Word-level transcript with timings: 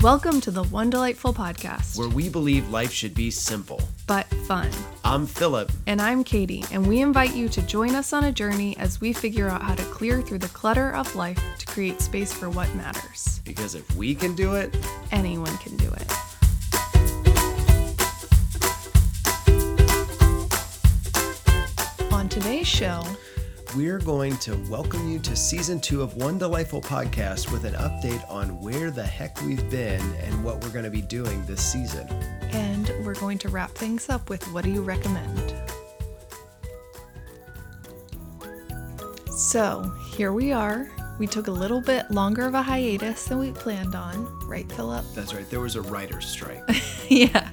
Welcome 0.00 0.40
to 0.42 0.52
the 0.52 0.62
One 0.64 0.90
Delightful 0.90 1.34
Podcast, 1.34 1.98
where 1.98 2.08
we 2.08 2.28
believe 2.28 2.70
life 2.70 2.92
should 2.92 3.14
be 3.14 3.30
simple. 3.32 3.80
but 4.06 4.26
fun. 4.46 4.70
I'm 5.04 5.26
Philip. 5.26 5.72
And 5.88 6.00
I'm 6.00 6.22
Katie, 6.22 6.64
and 6.70 6.86
we 6.86 7.00
invite 7.00 7.34
you 7.34 7.48
to 7.48 7.62
join 7.62 7.96
us 7.96 8.12
on 8.12 8.24
a 8.24 8.32
journey 8.32 8.76
as 8.76 9.00
we 9.00 9.12
figure 9.12 9.48
out 9.48 9.60
how 9.62 9.74
to 9.74 9.82
clear 9.84 10.22
through 10.22 10.38
the 10.38 10.48
clutter 10.48 10.94
of 10.94 11.12
life 11.16 11.40
to 11.58 11.66
create 11.66 12.00
space 12.00 12.32
for 12.32 12.48
what 12.48 12.72
matters. 12.76 13.40
Because 13.44 13.74
if 13.74 13.92
we 13.96 14.14
can 14.14 14.34
do 14.36 14.54
it, 14.54 14.76
Anyone 15.10 15.56
can 15.58 15.76
do 15.76 15.90
it. 15.90 16.12
On 22.12 22.28
today's 22.28 22.66
show, 22.66 23.02
we're 23.76 23.98
going 23.98 24.36
to 24.38 24.56
welcome 24.70 25.08
you 25.10 25.18
to 25.18 25.36
season 25.36 25.80
two 25.80 26.00
of 26.02 26.16
One 26.16 26.38
Delightful 26.38 26.80
Podcast 26.80 27.52
with 27.52 27.64
an 27.64 27.74
update 27.74 28.28
on 28.30 28.60
where 28.60 28.90
the 28.90 29.02
heck 29.04 29.40
we've 29.42 29.68
been 29.70 30.00
and 30.22 30.42
what 30.42 30.62
we're 30.62 30.70
going 30.70 30.84
to 30.84 30.90
be 30.90 31.02
doing 31.02 31.44
this 31.46 31.62
season. 31.62 32.08
and 32.52 32.90
we're 33.04 33.14
going 33.14 33.36
to 33.38 33.48
wrap 33.50 33.70
things 33.72 34.08
up 34.08 34.30
with 34.30 34.42
what 34.52 34.64
do 34.64 34.70
you 34.70 34.80
recommend? 34.82 35.54
So, 39.30 39.92
here 40.12 40.32
we 40.32 40.52
are. 40.52 40.90
We 41.18 41.26
took 41.26 41.48
a 41.48 41.52
little 41.52 41.80
bit 41.80 42.10
longer 42.10 42.46
of 42.46 42.54
a 42.54 42.62
hiatus 42.62 43.24
than 43.26 43.38
we 43.38 43.52
planned 43.52 43.94
on, 43.94 44.26
right, 44.48 44.70
Philip? 44.72 45.04
That's 45.14 45.34
right, 45.34 45.48
there 45.50 45.60
was 45.60 45.76
a 45.76 45.82
writer's 45.82 46.26
strike. 46.26 46.62
yeah. 47.08 47.47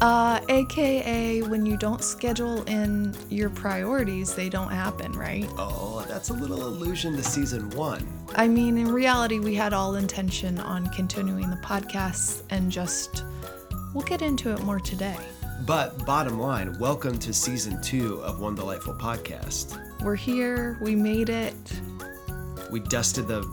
Uh, 0.00 0.40
AKA, 0.50 1.40
when 1.42 1.64
you 1.64 1.78
don't 1.78 2.04
schedule 2.04 2.62
in 2.64 3.14
your 3.30 3.48
priorities, 3.48 4.34
they 4.34 4.50
don't 4.50 4.70
happen, 4.70 5.10
right? 5.12 5.48
oh, 5.56 6.04
that's 6.06 6.28
a 6.28 6.34
little 6.34 6.66
allusion 6.66 7.16
to 7.16 7.22
season 7.22 7.70
one. 7.70 8.06
I 8.34 8.46
mean, 8.46 8.76
in 8.76 8.92
reality, 8.92 9.38
we 9.38 9.54
had 9.54 9.72
all 9.72 9.94
intention 9.94 10.58
on 10.58 10.88
continuing 10.90 11.48
the 11.48 11.56
podcast 11.56 12.42
and 12.50 12.70
just, 12.70 13.24
we'll 13.94 14.04
get 14.04 14.20
into 14.20 14.52
it 14.52 14.62
more 14.64 14.80
today. 14.80 15.16
But 15.64 16.04
bottom 16.04 16.38
line, 16.38 16.78
welcome 16.78 17.18
to 17.20 17.32
season 17.32 17.80
two 17.80 18.20
of 18.22 18.38
One 18.38 18.54
Delightful 18.54 18.94
Podcast. 18.94 19.80
We're 20.02 20.14
here, 20.14 20.76
we 20.82 20.94
made 20.94 21.30
it. 21.30 21.54
We 22.70 22.80
dusted 22.80 23.28
the 23.28 23.48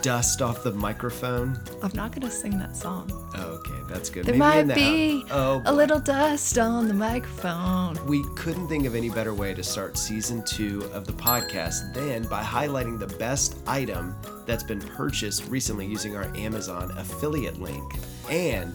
dust 0.00 0.42
off 0.42 0.64
the 0.64 0.72
microphone. 0.72 1.56
I'm 1.84 1.92
not 1.94 2.10
gonna 2.10 2.32
sing 2.32 2.58
that 2.58 2.76
song. 2.76 3.08
Oh, 3.36 3.60
okay, 3.64 3.80
that's 3.92 4.08
good. 4.10 4.24
There 4.24 4.34
Maybe 4.34 4.66
might 4.68 4.74
be 4.74 5.24
oh, 5.30 5.62
a 5.66 5.72
little 5.72 6.00
dust 6.00 6.58
on 6.58 6.88
the 6.88 6.94
microphone. 6.94 8.04
We 8.06 8.24
couldn't 8.34 8.68
think 8.68 8.86
of 8.86 8.94
any 8.94 9.10
better 9.10 9.34
way 9.34 9.52
to 9.54 9.62
start 9.62 9.98
season 9.98 10.42
two 10.44 10.88
of 10.92 11.06
the 11.06 11.12
podcast 11.12 11.92
than 11.92 12.24
by 12.24 12.42
highlighting 12.42 12.98
the 12.98 13.06
best 13.18 13.58
item 13.66 14.16
that's 14.46 14.64
been 14.64 14.80
purchased 14.80 15.46
recently 15.48 15.86
using 15.86 16.16
our 16.16 16.24
Amazon 16.36 16.90
affiliate 16.96 17.60
link. 17.60 17.94
And 18.30 18.74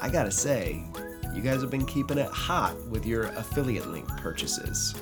I 0.00 0.10
gotta 0.10 0.32
say, 0.32 0.84
you 1.32 1.40
guys 1.40 1.60
have 1.60 1.70
been 1.70 1.86
keeping 1.86 2.18
it 2.18 2.30
hot 2.30 2.76
with 2.88 3.06
your 3.06 3.24
affiliate 3.24 3.88
link 3.88 4.08
purchases. 4.16 4.94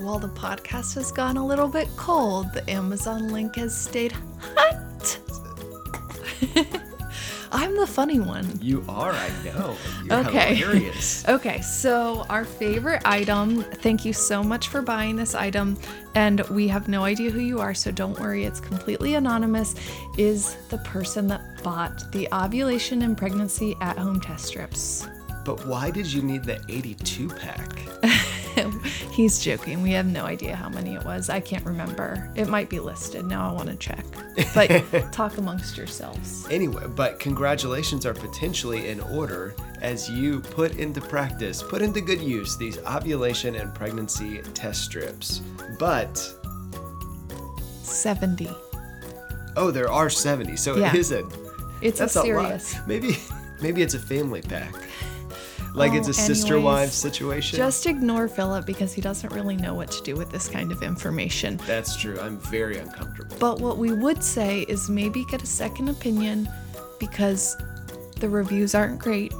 While 0.00 0.18
the 0.18 0.28
podcast 0.28 0.94
has 0.94 1.10
gone 1.10 1.38
a 1.38 1.44
little 1.44 1.68
bit 1.68 1.88
cold, 1.96 2.52
the 2.52 2.68
Amazon 2.70 3.28
link 3.28 3.56
has 3.56 3.74
stayed 3.74 4.12
hot. 4.38 5.18
I'm 7.52 7.76
the 7.76 7.86
funny 7.86 8.20
one. 8.20 8.58
You 8.60 8.84
are, 8.88 9.12
I 9.12 9.28
know. 9.44 9.76
You're 10.04 10.18
Okay. 10.26 10.54
hilarious. 10.54 11.24
Okay, 11.28 11.60
so 11.60 12.24
our 12.28 12.44
favorite 12.44 13.02
item, 13.04 13.62
thank 13.62 14.04
you 14.04 14.12
so 14.12 14.42
much 14.42 14.68
for 14.68 14.82
buying 14.82 15.16
this 15.16 15.34
item. 15.34 15.76
And 16.14 16.40
we 16.48 16.68
have 16.68 16.88
no 16.88 17.04
idea 17.04 17.30
who 17.30 17.40
you 17.40 17.60
are, 17.60 17.74
so 17.74 17.90
don't 17.90 18.18
worry, 18.18 18.44
it's 18.44 18.60
completely 18.60 19.14
anonymous. 19.14 19.74
Is 20.16 20.56
the 20.70 20.78
person 20.78 21.26
that 21.28 21.62
bought 21.62 22.10
the 22.12 22.28
ovulation 22.32 23.02
and 23.02 23.16
pregnancy 23.16 23.76
at 23.80 23.96
home 23.98 24.20
test 24.20 24.46
strips. 24.46 25.06
But 25.44 25.64
why 25.66 25.90
did 25.90 26.06
you 26.12 26.22
need 26.22 26.44
the 26.44 26.60
82 26.68 27.28
pack? 27.28 27.78
He's 29.12 29.38
joking. 29.40 29.82
We 29.82 29.92
have 29.92 30.06
no 30.06 30.24
idea 30.24 30.54
how 30.56 30.68
many 30.68 30.94
it 30.94 31.04
was. 31.04 31.28
I 31.30 31.40
can't 31.40 31.64
remember. 31.64 32.30
It 32.36 32.48
might 32.48 32.68
be 32.70 32.80
listed. 32.80 33.24
Now 33.26 33.48
I 33.48 33.52
want 33.52 33.68
to 33.68 33.76
check. 33.76 34.04
But 34.54 34.68
talk 35.12 35.38
amongst 35.38 35.76
yourselves. 35.76 36.46
Anyway, 36.50 36.86
but 36.94 37.18
congratulations 37.18 38.06
are 38.06 38.14
potentially 38.14 38.88
in 38.88 39.00
order 39.00 39.54
as 39.80 40.08
you 40.10 40.40
put 40.40 40.76
into 40.76 41.00
practice, 41.00 41.62
put 41.62 41.82
into 41.82 42.00
good 42.00 42.20
use 42.20 42.56
these 42.56 42.78
ovulation 42.78 43.54
and 43.56 43.74
pregnancy 43.74 44.40
test 44.54 44.84
strips. 44.84 45.40
But 45.78 46.16
70. 47.82 48.50
oh, 49.56 49.70
there 49.70 49.90
are 49.90 50.10
70, 50.10 50.56
so 50.56 50.76
Yeah. 50.76 50.88
it 50.90 50.94
is 50.94 51.12
a 51.12 51.26
It's 51.80 52.00
a 52.00 52.04
a 52.04 52.08
serious. 52.08 52.74
lot. 52.74 52.88
Maybe 52.88 53.18
maybe 53.60 53.82
it's 53.82 53.94
a 53.94 53.98
family 53.98 54.42
pack. 54.42 54.74
Like 55.78 55.92
it's 55.94 56.08
Oh, 56.08 56.10
a 56.10 56.14
sister 56.14 56.54
anyways, 56.56 56.64
wives 56.64 56.94
situation. 56.94 57.56
Just 57.56 57.86
ignore 57.86 58.28
Philip 58.28 58.66
because 58.66 58.92
he 58.92 59.00
doesn't 59.00 59.32
really 59.32 59.56
know 59.56 59.74
what 59.74 59.90
to 59.92 60.02
do 60.02 60.14
with 60.16 60.30
this 60.30 60.48
kind 60.48 60.72
of 60.72 60.82
information. 60.82 61.58
That's 61.66 61.96
true. 61.96 62.18
I'm 62.20 62.38
very 62.38 62.78
uncomfortable. 62.78 63.36
But 63.38 63.60
what 63.60 63.78
we 63.78 63.92
would 63.92 64.22
say 64.24 64.60
is 64.62 64.90
maybe 64.90 65.24
get 65.26 65.42
a 65.42 65.46
second 65.46 65.88
opinion 65.88 66.48
because 66.98 67.56
the 68.20 68.28
reviews 68.28 68.74
aren't 68.74 68.98
great, 68.98 69.32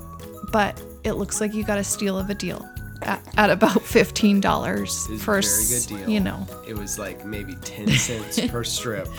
but 0.53 0.81
it 1.05 1.13
looks 1.15 1.41
like 1.41 1.55
you 1.55 1.65
got 1.65 1.79
a 1.79 1.85
steal 1.85 2.19
of 2.19 2.31
a 2.31 2.35
deal 2.35 2.69
at, 3.03 3.21
at 3.37 3.51
about 3.51 3.81
$15 3.81 4.83
It's 4.83 5.09
a 5.09 5.17
very 5.17 5.43
good 5.43 5.87
deal. 6.07 6.09
you 6.09 6.21
know. 6.21 6.47
it 6.67 6.77
was 6.77 6.99
like 6.99 7.25
maybe 7.25 7.55
10 7.57 7.89
cents 7.91 8.41
per 8.49 8.63
strip. 8.65 9.09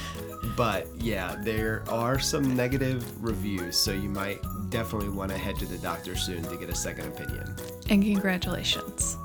But 0.56 0.88
yeah, 1.00 1.36
there 1.40 1.84
are 1.90 2.20
some 2.20 2.56
negative 2.56 3.04
reviews, 3.24 3.78
so 3.78 3.92
you 3.92 4.10
might 4.10 4.42
definitely 4.70 5.10
want 5.10 5.32
to 5.32 5.38
head 5.38 5.56
to 5.58 5.66
the 5.66 5.78
doctor 5.78 6.16
soon 6.16 6.44
to 6.44 6.58
get 6.58 6.70
a 6.70 6.76
second 6.76 7.08
opinion. 7.08 7.56
And 7.90 8.04
congratulations. 8.04 9.18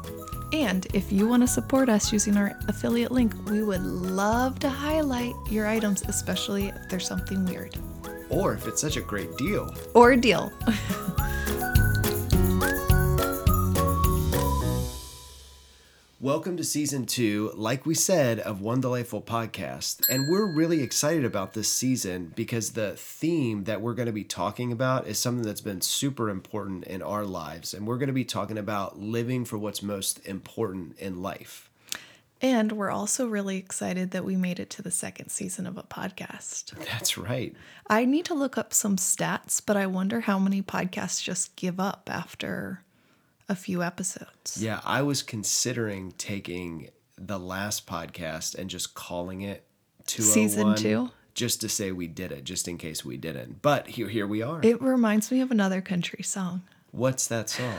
And 0.52 0.86
if 0.94 1.10
you 1.10 1.26
want 1.26 1.42
to 1.42 1.48
support 1.48 1.88
us 1.88 2.12
using 2.12 2.36
our 2.36 2.56
affiliate 2.68 3.10
link, 3.10 3.32
we 3.48 3.62
would 3.62 3.82
love 3.82 4.58
to 4.60 4.68
highlight 4.68 5.34
your 5.50 5.66
items, 5.66 6.02
especially 6.06 6.68
if 6.68 6.76
there's 6.88 7.06
something 7.08 7.44
weird 7.44 7.76
Or 8.28 8.54
if 8.54 8.66
it's 8.68 8.80
such 8.80 8.96
a 8.96 9.00
great 9.00 9.36
deal. 9.36 9.74
or 9.94 10.12
a 10.12 10.16
deal. 10.16 10.52
Welcome 16.24 16.56
to 16.56 16.64
season 16.64 17.04
two, 17.04 17.52
like 17.54 17.84
we 17.84 17.94
said, 17.94 18.40
of 18.40 18.62
One 18.62 18.80
Delightful 18.80 19.20
Podcast. 19.20 20.08
And 20.08 20.26
we're 20.26 20.50
really 20.50 20.80
excited 20.80 21.22
about 21.22 21.52
this 21.52 21.68
season 21.68 22.32
because 22.34 22.70
the 22.70 22.94
theme 22.96 23.64
that 23.64 23.82
we're 23.82 23.92
going 23.92 24.06
to 24.06 24.12
be 24.12 24.24
talking 24.24 24.72
about 24.72 25.06
is 25.06 25.18
something 25.18 25.44
that's 25.44 25.60
been 25.60 25.82
super 25.82 26.30
important 26.30 26.84
in 26.84 27.02
our 27.02 27.26
lives. 27.26 27.74
And 27.74 27.86
we're 27.86 27.98
going 27.98 28.06
to 28.06 28.14
be 28.14 28.24
talking 28.24 28.56
about 28.56 28.98
living 28.98 29.44
for 29.44 29.58
what's 29.58 29.82
most 29.82 30.26
important 30.26 30.98
in 30.98 31.20
life. 31.20 31.68
And 32.40 32.72
we're 32.72 32.90
also 32.90 33.26
really 33.26 33.58
excited 33.58 34.12
that 34.12 34.24
we 34.24 34.34
made 34.34 34.58
it 34.58 34.70
to 34.70 34.82
the 34.82 34.90
second 34.90 35.28
season 35.28 35.66
of 35.66 35.76
a 35.76 35.82
podcast. 35.82 36.72
That's 36.86 37.18
right. 37.18 37.54
I 37.90 38.06
need 38.06 38.24
to 38.24 38.34
look 38.34 38.56
up 38.56 38.72
some 38.72 38.96
stats, 38.96 39.60
but 39.64 39.76
I 39.76 39.86
wonder 39.86 40.20
how 40.20 40.38
many 40.38 40.62
podcasts 40.62 41.22
just 41.22 41.54
give 41.54 41.78
up 41.78 42.08
after 42.10 42.80
a 43.48 43.54
few 43.54 43.82
episodes. 43.82 44.56
Yeah, 44.58 44.80
I 44.84 45.02
was 45.02 45.22
considering 45.22 46.12
taking 46.18 46.90
the 47.16 47.38
last 47.38 47.86
podcast 47.86 48.54
and 48.56 48.68
just 48.70 48.94
calling 48.94 49.42
it 49.42 49.64
201 50.06 50.34
Season 50.34 50.68
oh 50.68 50.74
two? 50.74 51.10
just 51.34 51.60
to 51.60 51.68
say 51.68 51.92
we 51.92 52.06
did 52.06 52.32
it, 52.32 52.44
just 52.44 52.68
in 52.68 52.78
case 52.78 53.04
we 53.04 53.16
didn't. 53.16 53.62
But 53.62 53.86
here, 53.88 54.08
here 54.08 54.26
we 54.26 54.42
are. 54.42 54.60
It 54.62 54.80
reminds 54.82 55.30
me 55.30 55.40
of 55.40 55.50
another 55.50 55.80
country 55.80 56.22
song. 56.22 56.62
What's 56.90 57.26
that 57.28 57.50
song? 57.50 57.78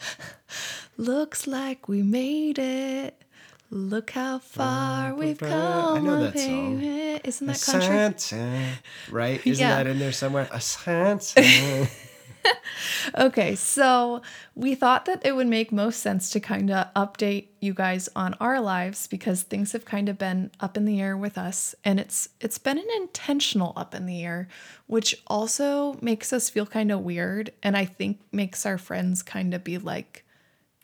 Looks 0.96 1.46
like 1.46 1.88
we 1.88 2.02
made 2.02 2.58
it. 2.58 3.22
Look 3.70 4.12
how 4.12 4.38
far 4.38 5.14
we've 5.14 5.38
come. 5.38 5.50
I 5.96 6.00
know 6.00 6.22
that 6.30 6.38
song. 6.38 6.80
Isn't 6.82 7.46
that 7.46 7.60
country? 7.62 7.86
Santa, 8.18 8.68
right? 9.10 9.40
Isn't 9.46 9.60
Yeah. 9.62 9.76
that 9.76 9.86
in 9.86 9.98
there 9.98 10.12
somewhere? 10.12 10.48
A 10.50 10.60
Santa. 10.60 11.86
Okay, 13.16 13.54
so 13.54 14.22
we 14.54 14.74
thought 14.74 15.06
that 15.06 15.24
it 15.24 15.34
would 15.34 15.46
make 15.46 15.72
most 15.72 16.00
sense 16.00 16.30
to 16.30 16.40
kind 16.40 16.70
of 16.70 16.92
update 16.94 17.48
you 17.60 17.74
guys 17.74 18.08
on 18.14 18.34
our 18.34 18.60
lives 18.60 19.06
because 19.06 19.42
things 19.42 19.72
have 19.72 19.84
kind 19.84 20.08
of 20.08 20.18
been 20.18 20.50
up 20.60 20.76
in 20.76 20.84
the 20.84 21.00
air 21.00 21.16
with 21.16 21.38
us 21.38 21.74
and 21.84 21.98
it's 21.98 22.28
it's 22.40 22.58
been 22.58 22.78
an 22.78 22.88
intentional 22.96 23.72
up 23.76 23.94
in 23.94 24.06
the 24.06 24.22
air, 24.22 24.48
which 24.86 25.22
also 25.26 25.98
makes 26.00 26.32
us 26.32 26.50
feel 26.50 26.66
kind 26.66 26.92
of 26.92 27.00
weird 27.00 27.52
and 27.62 27.76
I 27.76 27.84
think 27.84 28.20
makes 28.32 28.66
our 28.66 28.78
friends 28.78 29.22
kind 29.22 29.54
of 29.54 29.64
be 29.64 29.78
like 29.78 30.24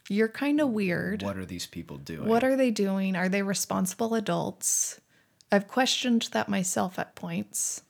you're 0.08 0.28
kind 0.28 0.60
of 0.60 0.68
weird. 0.70 1.22
what 1.22 1.36
are 1.36 1.46
these 1.46 1.66
people 1.66 1.96
doing? 1.96 2.28
What 2.28 2.44
are 2.44 2.56
they 2.56 2.70
doing? 2.70 3.16
Are 3.16 3.28
they 3.28 3.42
responsible 3.42 4.14
adults? 4.14 5.00
I've 5.50 5.68
questioned 5.68 6.28
that 6.32 6.48
myself 6.48 6.98
at 6.98 7.14
points. 7.14 7.82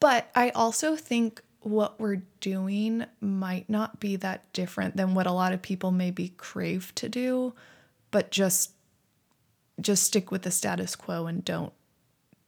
But 0.00 0.30
I 0.34 0.50
also 0.50 0.96
think 0.96 1.42
what 1.66 1.98
we're 1.98 2.22
doing 2.40 3.04
might 3.20 3.68
not 3.68 3.98
be 3.98 4.14
that 4.14 4.52
different 4.52 4.96
than 4.96 5.14
what 5.14 5.26
a 5.26 5.32
lot 5.32 5.52
of 5.52 5.60
people 5.60 5.90
maybe 5.90 6.28
crave 6.36 6.94
to 6.94 7.08
do, 7.08 7.52
but 8.12 8.30
just 8.30 8.70
just 9.80 10.04
stick 10.04 10.30
with 10.30 10.42
the 10.42 10.50
status 10.50 10.94
quo 10.94 11.26
and 11.26 11.44
don't 11.44 11.72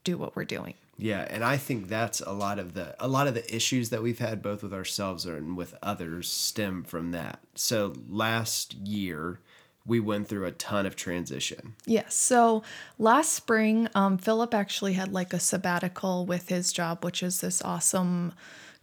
do 0.04 0.16
what 0.16 0.34
we're 0.36 0.44
doing. 0.44 0.74
Yeah, 0.96 1.26
and 1.28 1.44
I 1.44 1.56
think 1.56 1.88
that's 1.88 2.20
a 2.20 2.30
lot 2.30 2.60
of 2.60 2.74
the 2.74 2.94
a 3.00 3.08
lot 3.08 3.26
of 3.26 3.34
the 3.34 3.54
issues 3.54 3.90
that 3.90 4.02
we've 4.02 4.20
had 4.20 4.40
both 4.40 4.62
with 4.62 4.72
ourselves 4.72 5.26
and 5.26 5.56
with 5.56 5.74
others 5.82 6.30
stem 6.30 6.84
from 6.84 7.10
that. 7.10 7.40
So 7.56 7.94
last 8.08 8.74
year 8.74 9.40
we 9.84 9.98
went 9.98 10.28
through 10.28 10.44
a 10.44 10.52
ton 10.52 10.86
of 10.86 10.94
transition. 10.94 11.74
Yes. 11.86 12.14
So 12.14 12.62
last 12.98 13.32
spring, 13.32 13.88
um, 13.96 14.16
Philip 14.16 14.54
actually 14.54 14.92
had 14.92 15.12
like 15.12 15.32
a 15.32 15.40
sabbatical 15.40 16.24
with 16.24 16.50
his 16.50 16.72
job, 16.72 17.04
which 17.04 17.22
is 17.22 17.40
this 17.40 17.62
awesome 17.62 18.32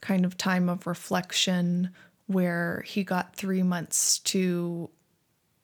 kind 0.01 0.25
of 0.25 0.38
time 0.38 0.69
of 0.69 0.88
reflection 0.88 1.92
where 2.27 2.83
he 2.86 3.03
got 3.03 3.36
three 3.36 3.63
months 3.63 4.19
to 4.19 4.89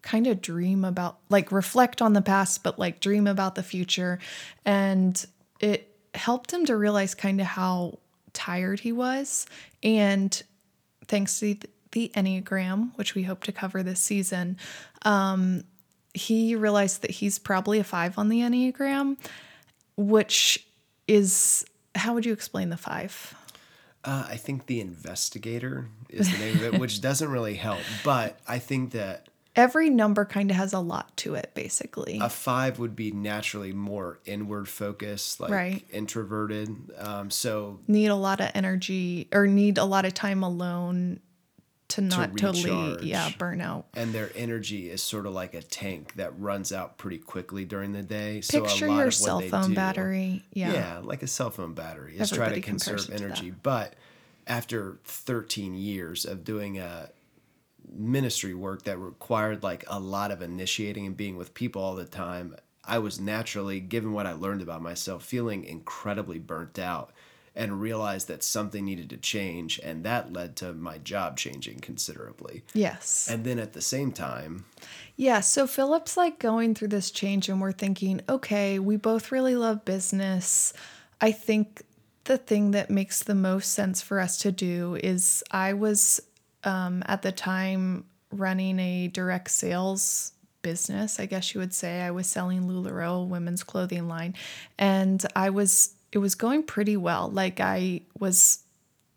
kind 0.02 0.28
of 0.28 0.42
dream 0.42 0.84
about, 0.84 1.20
like, 1.30 1.52
reflect 1.52 2.02
on 2.02 2.14
the 2.14 2.22
past, 2.22 2.64
but 2.64 2.80
like 2.80 3.00
dream 3.00 3.28
about 3.28 3.56
the 3.56 3.64
future. 3.64 4.20
And 4.66 5.24
it 5.60 5.96
helped 6.16 6.52
him 6.52 6.66
to 6.66 6.76
realize 6.76 7.16
kind 7.16 7.40
of 7.40 7.48
how 7.48 8.00
tired 8.34 8.80
he 8.80 8.92
was. 8.92 9.46
And 9.84 10.42
thanks 11.08 11.40
to 11.40 11.56
the 11.92 12.12
Enneagram, 12.16 12.98
which 12.98 13.16
we 13.16 13.24
hope 13.24 13.44
to 13.44 13.52
cover 13.52 13.84
this 13.84 14.00
season, 14.00 14.58
um, 15.04 15.64
he 16.14 16.56
realized 16.56 17.02
that 17.04 17.12
he's 17.12 17.40
probably 17.40 17.80
a 17.80 17.84
five 17.84 18.18
on 18.18 18.30
the 18.30 18.40
Enneagram, 18.40 19.18
which 19.98 20.66
is 21.08 21.66
how 21.96 22.14
would 22.14 22.26
you 22.26 22.34
explain 22.34 22.70
the 22.70 22.78
five? 22.78 23.36
Uh, 24.04 24.26
I 24.30 24.38
think 24.38 24.66
the 24.66 24.82
investigator 24.82 25.88
is 26.10 26.32
the 26.32 26.38
name 26.40 26.56
of 26.58 26.64
it, 26.64 26.80
which 26.80 27.02
doesn't 27.02 27.30
really 27.30 27.56
help. 27.56 27.82
But 28.04 28.40
I 28.48 28.60
think 28.60 28.92
that 28.92 29.28
every 29.56 29.90
number 29.90 30.26
kind 30.26 30.50
of 30.50 30.58
has 30.58 30.74
a 30.74 30.80
lot 30.80 31.16
to 31.18 31.36
it, 31.36 31.52
basically. 31.54 32.20
A 32.22 32.30
five 32.30 32.80
would 32.80 32.96
be 32.96 33.12
naturally 33.12 33.74
more 33.74 34.20
inward 34.26 34.68
focused, 34.68 35.40
like 35.40 35.52
right. 35.52 35.86
introverted. 35.92 36.76
Um, 36.98 37.30
so 37.30 37.80
need 37.88 38.08
a 38.08 38.16
lot 38.16 38.42
of 38.42 38.50
energy 38.54 39.28
or 39.32 39.48
need 39.48 39.78
a 39.78 39.86
lot 39.86 40.06
of 40.06 40.14
time 40.14 40.44
alone 40.44 41.20
to 41.92 42.02
not 42.02 42.32
to 42.32 42.38
totally 42.38 43.08
yeah 43.08 43.30
burn 43.38 43.62
out 43.62 43.86
and 43.94 44.14
their 44.14 44.32
energy 44.36 44.90
is 44.90 45.02
sort 45.02 45.26
of 45.26 45.34
like 45.34 45.54
a 45.54 45.62
tank 45.62 46.14
that 46.16 46.38
runs 46.40 46.72
out 46.72 46.98
pretty 46.98 47.18
quickly 47.18 47.66
during 47.66 47.92
the 47.92 48.02
day. 48.02 48.42
So 48.42 48.62
picture 48.62 48.88
your 48.88 49.12
cell 49.12 49.42
phone 49.42 49.70
do, 49.70 49.76
battery. 49.76 50.44
Yeah. 50.54 50.74
Yeah 50.74 51.00
like 51.04 51.24
a 51.24 51.28
cell 51.28 51.50
phone 51.50 51.74
battery. 51.74 52.18
Is 52.18 52.32
try 52.32 52.54
to 52.54 52.62
conserve 52.62 53.10
energy 53.12 53.52
to 53.52 53.56
but 53.62 53.96
after 54.48 55.00
13 55.06 55.76
years 55.76 56.26
of 56.26 56.44
doing 56.44 56.80
a 56.80 57.10
ministry 57.94 58.54
work 58.54 58.84
that 58.84 58.98
required 58.98 59.64
like 59.64 59.84
a 59.88 60.00
lot 60.00 60.32
of 60.32 60.42
initiating 60.42 61.06
and 61.06 61.18
being 61.18 61.36
with 61.36 61.54
people 61.54 61.82
all 61.82 61.96
the 61.96 62.06
time 62.06 62.56
i 62.86 62.98
was 62.98 63.20
naturally 63.20 63.82
given 63.82 64.14
what 64.14 64.26
i 64.26 64.32
learned 64.32 64.62
about 64.62 64.82
myself 64.82 65.24
feeling 65.24 65.66
incredibly 65.66 66.40
burnt 66.40 66.80
out 66.80 67.12
and 67.56 67.82
realized 67.82 68.28
that 68.30 68.44
something 68.44 68.86
needed 68.86 69.10
to 69.10 69.18
change 69.18 69.80
and 69.84 70.04
that 70.04 70.32
led 70.32 70.56
to 70.56 70.74
my 70.74 70.98
job 70.98 71.38
changing 71.38 71.80
considerably. 71.80 72.64
Yes. 72.74 73.28
And 73.30 73.44
then 73.44 73.60
at 73.60 73.74
the 73.74 73.82
same 73.82 74.12
time, 74.12 74.66
yeah, 75.18 75.42
so 75.42 75.68
Philip's 75.68 76.16
like 76.16 76.40
going 76.40 76.76
through 76.76 76.88
this 76.90 77.12
change 77.12 77.50
and 77.50 77.60
we're 77.60 77.74
thinking, 77.74 78.22
okay, 78.30 78.80
we 78.80 78.96
both 78.96 79.32
really 79.32 79.56
love 79.56 79.84
business. 79.84 80.74
I 81.20 81.32
think 81.32 81.84
the 82.24 82.38
thing 82.38 82.72
that 82.72 82.90
makes 82.90 83.24
the 83.24 83.36
most 83.36 83.74
sense 83.74 84.02
for 84.02 84.20
us 84.20 84.38
to 84.40 84.52
do 84.52 84.98
is 85.04 85.44
I 85.52 85.74
was 85.74 86.22
um, 86.64 87.04
at 87.06 87.22
the 87.22 87.32
time 87.32 88.06
running 88.32 88.80
a 88.80 89.08
direct 89.10 89.52
sales 89.52 90.32
business, 90.62 91.20
I 91.20 91.26
guess 91.26 91.54
you 91.54 91.60
would 91.60 91.74
say. 91.74 92.02
I 92.02 92.12
was 92.12 92.28
selling 92.28 92.68
LuLaRoe 92.68 93.28
women's 93.28 93.64
clothing 93.64 94.08
line 94.08 94.36
and 94.78 95.24
I 95.36 95.50
was 95.50 95.96
it 96.12 96.18
was 96.18 96.36
going 96.36 96.64
pretty 96.64 96.98
well. 96.98 97.30
Like 97.30 97.60
I 97.60 98.02
was 98.20 98.64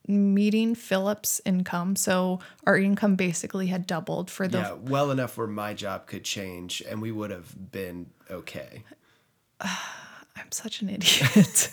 meeting 0.06 0.74
Philip's 0.74 1.40
income. 1.44 1.96
So 1.96 2.40
our 2.66 2.76
income 2.76 3.16
basically 3.16 3.68
had 3.68 3.86
doubled 3.86 4.30
for 4.30 4.46
the 4.46 4.58
Yeah, 4.58 4.72
well 4.74 5.10
enough 5.10 5.38
where 5.38 5.46
my 5.46 5.74
job 5.74 6.06
could 6.06 6.24
change 6.24 6.82
and 6.88 7.00
we 7.00 7.10
would 7.10 7.30
have 7.30 7.72
been 7.72 8.10
okay. 8.30 8.84
I'm 9.60 10.50
such 10.50 10.82
an 10.82 10.90
idiot. 10.90 11.70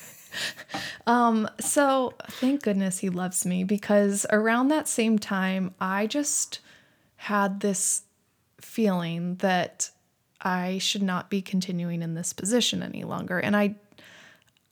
um, 1.07 1.49
so 1.59 2.13
thank 2.29 2.61
goodness 2.61 2.99
he 2.99 3.09
loves 3.09 3.45
me 3.45 3.63
because 3.63 4.25
around 4.29 4.69
that 4.69 4.87
same 4.87 5.19
time 5.19 5.73
I 5.79 6.07
just 6.07 6.59
had 7.17 7.59
this 7.59 8.03
feeling 8.61 9.35
that 9.35 9.89
I 10.39 10.77
should 10.77 11.03
not 11.03 11.29
be 11.29 11.41
continuing 11.41 12.01
in 12.01 12.13
this 12.13 12.33
position 12.33 12.81
any 12.81 13.03
longer. 13.03 13.39
And 13.39 13.55
I 13.55 13.75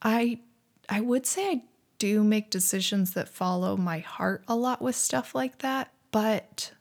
I 0.01 0.39
I 0.87 1.01
would 1.01 1.25
say 1.25 1.49
I 1.49 1.63
do 1.97 2.23
make 2.23 2.49
decisions 2.49 3.13
that 3.13 3.29
follow 3.29 3.75
my 3.77 3.99
heart 3.99 4.43
a 4.47 4.55
lot 4.55 4.81
with 4.81 4.95
stuff 4.95 5.35
like 5.35 5.59
that, 5.59 5.91
but 6.11 6.71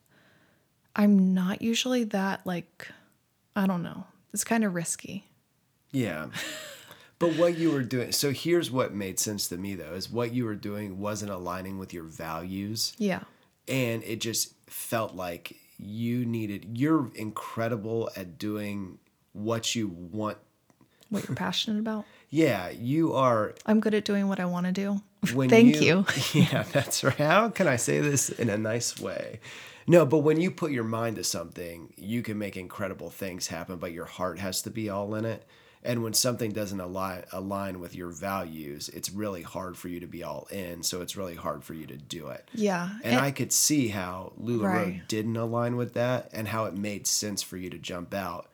I'm 0.95 1.35
not 1.35 1.63
usually 1.63 2.05
that 2.05 2.47
like 2.47 2.89
I 3.57 3.67
don't 3.67 3.83
know. 3.83 4.05
It's 4.33 4.45
kind 4.45 4.65
of 4.65 4.75
risky. 4.75 5.25
Yeah. 5.91 6.29
But 7.19 7.35
what 7.37 7.59
you 7.59 7.73
were 7.73 7.83
doing, 7.83 8.13
so 8.13 8.31
here's 8.31 8.71
what 8.71 8.95
made 8.95 9.19
sense 9.19 9.49
to 9.49 9.57
me 9.57 9.75
though, 9.75 9.95
is 9.95 10.09
what 10.11 10.33
you 10.33 10.45
were 10.45 10.55
doing 10.55 11.01
wasn't 11.01 11.33
aligning 11.33 11.79
with 11.79 11.93
your 11.93 12.05
values. 12.05 12.93
Yeah. 12.99 13.23
And 13.67 14.05
it 14.05 14.21
just 14.21 14.55
felt 14.69 15.15
like 15.15 15.57
you 15.79 16.25
needed, 16.25 16.79
you're 16.79 17.11
incredible 17.15 18.11
at 18.17 18.39
doing 18.39 18.99
what 19.33 19.75
you 19.75 19.89
want. 19.89 20.39
What 21.11 21.27
you're 21.27 21.37
passionate 21.37 21.79
about? 21.79 22.05
Yeah, 22.31 22.69
you 22.71 23.15
are. 23.15 23.55
I'm 23.65 23.81
good 23.81 23.95
at 23.95 24.05
doing 24.05 24.29
what 24.29 24.41
I 24.41 24.45
want 24.45 24.67
to 24.67 24.73
do. 24.73 25.01
Thank 25.25 25.81
you, 25.81 26.05
you. 26.05 26.07
Yeah, 26.41 26.65
that's 26.73 27.03
right. 27.03 27.17
How 27.17 27.49
can 27.49 27.67
I 27.67 27.77
say 27.77 28.01
this 28.01 28.29
in 28.29 28.51
a 28.51 28.59
nice 28.59 29.01
way? 29.01 29.41
No, 29.87 30.05
but 30.05 30.19
when 30.19 30.39
you 30.39 30.51
put 30.51 30.71
your 30.71 30.85
mind 30.85 31.17
to 31.17 31.25
something, 31.25 31.95
you 31.97 32.23
can 32.23 32.39
make 32.39 32.57
incredible 32.57 33.09
things 33.09 33.47
happen, 33.47 33.79
but 33.79 33.93
your 33.93 34.05
heart 34.05 34.39
has 34.39 34.61
to 34.63 34.71
be 34.71 34.91
all 34.91 35.15
in 35.15 35.25
it. 35.25 35.47
And 35.83 36.03
when 36.03 36.13
something 36.13 36.51
doesn't 36.51 36.81
align 36.81 37.25
align 37.33 37.81
with 37.81 37.95
your 37.95 38.11
values, 38.11 38.91
it's 38.91 39.11
really 39.11 39.43
hard 39.43 39.77
for 39.79 39.89
you 39.89 40.01
to 40.01 40.07
be 40.07 40.23
all 40.23 40.47
in. 40.51 40.83
So 40.83 41.01
it's 41.01 41.17
really 41.17 41.37
hard 41.37 41.65
for 41.65 41.73
you 41.73 41.87
to 41.87 41.97
do 41.97 42.29
it. 42.29 42.49
Yeah. 42.53 42.91
And, 43.03 43.15
and 43.15 43.21
I 43.25 43.31
could 43.31 43.53
see 43.53 43.89
how 43.89 44.33
LuLaRoe 44.43 44.63
right. 44.63 45.09
didn't 45.09 45.37
align 45.37 45.77
with 45.77 45.95
that 45.95 46.29
and 46.33 46.49
how 46.49 46.67
it 46.67 46.75
made 46.75 47.07
sense 47.07 47.43
for 47.43 47.57
you 47.57 47.71
to 47.71 47.79
jump 47.79 48.13
out 48.13 48.51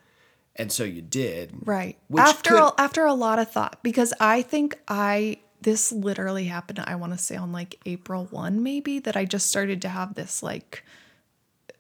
and 0.57 0.71
so 0.71 0.85
you 0.85 1.03
did 1.03 1.53
right. 1.65 1.97
after 2.17 2.51
could, 2.51 2.61
a, 2.61 2.73
after 2.79 3.05
a 3.05 3.15
lot 3.15 3.39
of 3.39 3.51
thought 3.51 3.79
because 3.83 4.13
i 4.21 4.43
think 4.43 4.79
i 4.89 5.39
this 5.63 5.91
literally 5.91 6.45
happened 6.45 6.79
i 6.87 6.95
want 6.95 7.13
to 7.13 7.19
say 7.19 7.37
on 7.37 7.53
like 7.53 7.81
april 7.87 8.27
1 8.31 8.63
maybe 8.63 8.99
that 8.99 9.17
i 9.17 9.25
just 9.25 9.47
started 9.47 9.83
to 9.83 9.89
have 9.89 10.15
this 10.15 10.43
like 10.43 10.85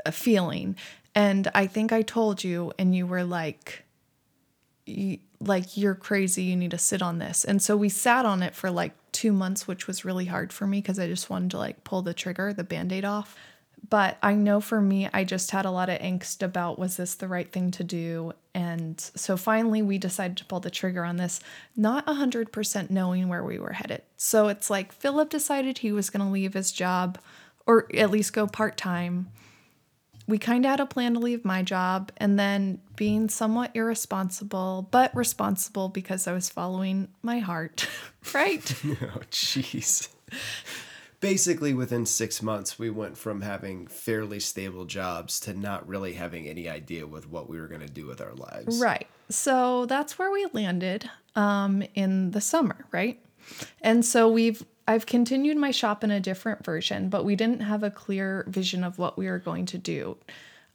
a 0.04 0.12
feeling. 0.12 0.76
And 1.14 1.50
i 1.54 1.66
think 1.66 1.92
i 1.92 2.02
told 2.02 2.44
you 2.44 2.72
and 2.78 2.94
you 2.94 3.06
were 3.06 3.24
like 3.24 3.84
you, 4.86 5.18
like 5.40 5.76
you're 5.76 5.94
crazy 5.94 6.42
you 6.44 6.56
need 6.56 6.72
to 6.72 6.78
sit 6.78 7.02
on 7.02 7.18
this. 7.18 7.44
And 7.44 7.62
so 7.62 7.76
we 7.76 7.88
sat 7.88 8.26
on 8.26 8.42
it 8.42 8.54
for 8.54 8.70
like 8.70 8.92
two 9.12 9.32
months 9.32 9.66
which 9.66 9.86
was 9.86 10.04
really 10.04 10.24
hard 10.24 10.52
for 10.52 10.66
me 10.66 10.80
because 10.80 10.98
i 10.98 11.06
just 11.06 11.30
wanted 11.30 11.48
to 11.52 11.56
like 11.56 11.84
pull 11.84 12.02
the 12.02 12.12
trigger 12.12 12.52
the 12.52 12.64
band-aid 12.64 13.04
off 13.04 13.36
but 13.90 14.18
I 14.22 14.34
know 14.34 14.60
for 14.60 14.80
me, 14.80 15.08
I 15.12 15.24
just 15.24 15.50
had 15.50 15.66
a 15.66 15.70
lot 15.70 15.90
of 15.90 15.98
angst 15.98 16.42
about 16.42 16.78
was 16.78 16.96
this 16.96 17.16
the 17.16 17.28
right 17.28 17.50
thing 17.50 17.70
to 17.72 17.84
do? 17.84 18.32
And 18.54 18.98
so 19.00 19.36
finally, 19.36 19.82
we 19.82 19.98
decided 19.98 20.36
to 20.38 20.44
pull 20.44 20.60
the 20.60 20.70
trigger 20.70 21.04
on 21.04 21.16
this, 21.16 21.40
not 21.76 22.06
100% 22.06 22.90
knowing 22.90 23.28
where 23.28 23.44
we 23.44 23.58
were 23.58 23.72
headed. 23.72 24.02
So 24.16 24.48
it's 24.48 24.70
like 24.70 24.92
Philip 24.92 25.28
decided 25.28 25.78
he 25.78 25.92
was 25.92 26.08
going 26.08 26.24
to 26.24 26.32
leave 26.32 26.54
his 26.54 26.72
job 26.72 27.18
or 27.66 27.86
at 27.94 28.10
least 28.10 28.32
go 28.32 28.46
part 28.46 28.76
time. 28.76 29.30
We 30.26 30.38
kind 30.38 30.64
of 30.64 30.70
had 30.70 30.80
a 30.80 30.86
plan 30.86 31.14
to 31.14 31.20
leave 31.20 31.44
my 31.44 31.62
job 31.62 32.10
and 32.16 32.38
then 32.38 32.80
being 32.96 33.28
somewhat 33.28 33.72
irresponsible, 33.74 34.88
but 34.90 35.14
responsible 35.14 35.90
because 35.90 36.26
I 36.26 36.32
was 36.32 36.48
following 36.48 37.08
my 37.22 37.40
heart, 37.40 37.86
right? 38.34 38.74
oh, 38.86 39.20
jeez 39.30 40.08
basically 41.24 41.74
within 41.74 42.06
six 42.06 42.42
months 42.42 42.78
we 42.78 42.90
went 42.90 43.16
from 43.16 43.40
having 43.40 43.86
fairly 43.86 44.38
stable 44.38 44.84
jobs 44.84 45.40
to 45.40 45.54
not 45.54 45.86
really 45.88 46.12
having 46.14 46.46
any 46.46 46.68
idea 46.68 47.06
with 47.06 47.28
what 47.28 47.48
we 47.48 47.58
were 47.58 47.66
going 47.66 47.80
to 47.80 47.92
do 47.92 48.06
with 48.06 48.20
our 48.20 48.34
lives 48.34 48.80
right 48.80 49.06
so 49.28 49.86
that's 49.86 50.18
where 50.18 50.30
we 50.30 50.46
landed 50.52 51.08
um, 51.34 51.82
in 51.94 52.30
the 52.32 52.40
summer 52.40 52.86
right 52.92 53.20
and 53.80 54.04
so 54.04 54.28
we've 54.28 54.64
i've 54.86 55.06
continued 55.06 55.56
my 55.56 55.70
shop 55.70 56.04
in 56.04 56.10
a 56.10 56.20
different 56.20 56.64
version 56.64 57.08
but 57.08 57.24
we 57.24 57.34
didn't 57.34 57.60
have 57.60 57.82
a 57.82 57.90
clear 57.90 58.44
vision 58.48 58.84
of 58.84 58.98
what 58.98 59.16
we 59.16 59.26
were 59.26 59.38
going 59.38 59.66
to 59.66 59.78
do 59.78 60.16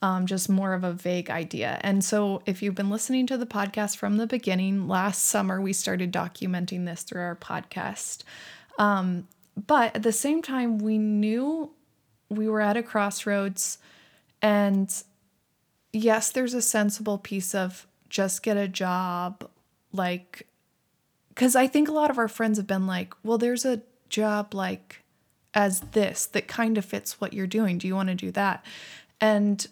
um, 0.02 0.26
just 0.26 0.48
more 0.48 0.74
of 0.74 0.86
a 0.86 0.94
vague 0.94 1.30
idea. 1.30 1.78
And 1.82 2.04
so, 2.04 2.42
if 2.46 2.64
you've 2.64 2.74
been 2.74 2.90
listening 2.90 3.28
to 3.28 3.38
the 3.38 3.46
podcast 3.46 3.98
from 3.98 4.16
the 4.16 4.28
beginning, 4.28 4.88
last 4.88 5.26
summer 5.26 5.60
we 5.60 5.74
started 5.74 6.14
documenting 6.14 6.86
this 6.86 7.04
through 7.04 7.22
our 7.22 7.36
podcast. 7.36 8.24
Um, 8.78 9.28
but 9.68 9.96
at 9.96 10.04
the 10.04 10.12
same 10.12 10.42
time, 10.42 10.78
we 10.80 10.98
knew 10.98 11.72
we 12.30 12.48
were 12.48 12.62
at 12.62 12.78
a 12.78 12.84
crossroads. 12.84 13.78
And 14.42 14.92
yes, 15.92 16.32
there's 16.32 16.54
a 16.54 16.62
sensible 16.62 17.18
piece 17.18 17.54
of 17.56 17.88
just 18.10 18.44
get 18.44 18.58
a 18.58 18.68
job, 18.68 19.50
like 19.92 20.48
because 21.30 21.56
I 21.56 21.68
think 21.68 21.88
a 21.88 21.94
lot 21.94 22.10
of 22.10 22.18
our 22.18 22.28
friends 22.28 22.58
have 22.58 22.68
been 22.68 22.86
like, 22.86 23.14
well, 23.24 23.38
there's 23.38 23.66
a 23.66 23.82
job 24.10 24.54
like 24.54 25.04
as 25.54 25.80
this 25.92 26.26
that 26.28 26.48
kind 26.48 26.78
of 26.78 26.86
fits 26.86 27.22
what 27.22 27.34
you're 27.34 27.48
doing. 27.48 27.78
Do 27.78 27.88
you 27.88 27.96
want 27.96 28.10
to 28.10 28.16
do 28.16 28.32
that? 28.32 28.66
And 29.22 29.66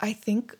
I 0.00 0.12
think 0.12 0.56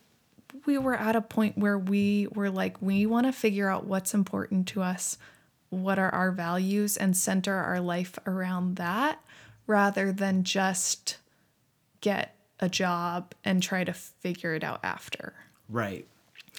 we 0.65 0.77
were 0.77 0.95
at 0.95 1.15
a 1.15 1.21
point 1.21 1.57
where 1.57 1.77
we 1.77 2.27
were 2.33 2.49
like, 2.49 2.81
we 2.81 3.05
want 3.05 3.25
to 3.25 3.31
figure 3.31 3.69
out 3.69 3.85
what's 3.85 4.13
important 4.13 4.67
to 4.69 4.81
us, 4.81 5.17
what 5.69 5.99
are 5.99 6.13
our 6.13 6.31
values, 6.31 6.97
and 6.97 7.15
center 7.15 7.55
our 7.55 7.79
life 7.79 8.17
around 8.25 8.75
that 8.77 9.19
rather 9.67 10.11
than 10.11 10.43
just 10.43 11.17
get 12.01 12.35
a 12.59 12.67
job 12.69 13.33
and 13.45 13.61
try 13.61 13.83
to 13.83 13.93
figure 13.93 14.55
it 14.55 14.63
out 14.63 14.79
after. 14.83 15.33
Right. 15.69 16.07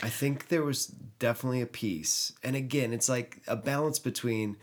I 0.03 0.09
think 0.09 0.49
there 0.49 0.63
was 0.63 0.87
definitely 1.19 1.61
a 1.61 1.67
piece. 1.67 2.33
And 2.43 2.55
again, 2.57 2.93
it's 2.93 3.09
like 3.09 3.43
a 3.47 3.57
balance 3.57 3.99
between, 3.99 4.57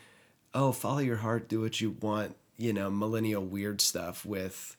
oh, 0.54 0.72
follow 0.72 1.00
your 1.00 1.18
heart, 1.18 1.50
do 1.50 1.62
what 1.62 1.82
you 1.82 1.92
want, 2.00 2.36
you 2.58 2.74
know, 2.74 2.90
millennial 2.90 3.44
weird 3.44 3.82
stuff 3.82 4.26
with, 4.26 4.76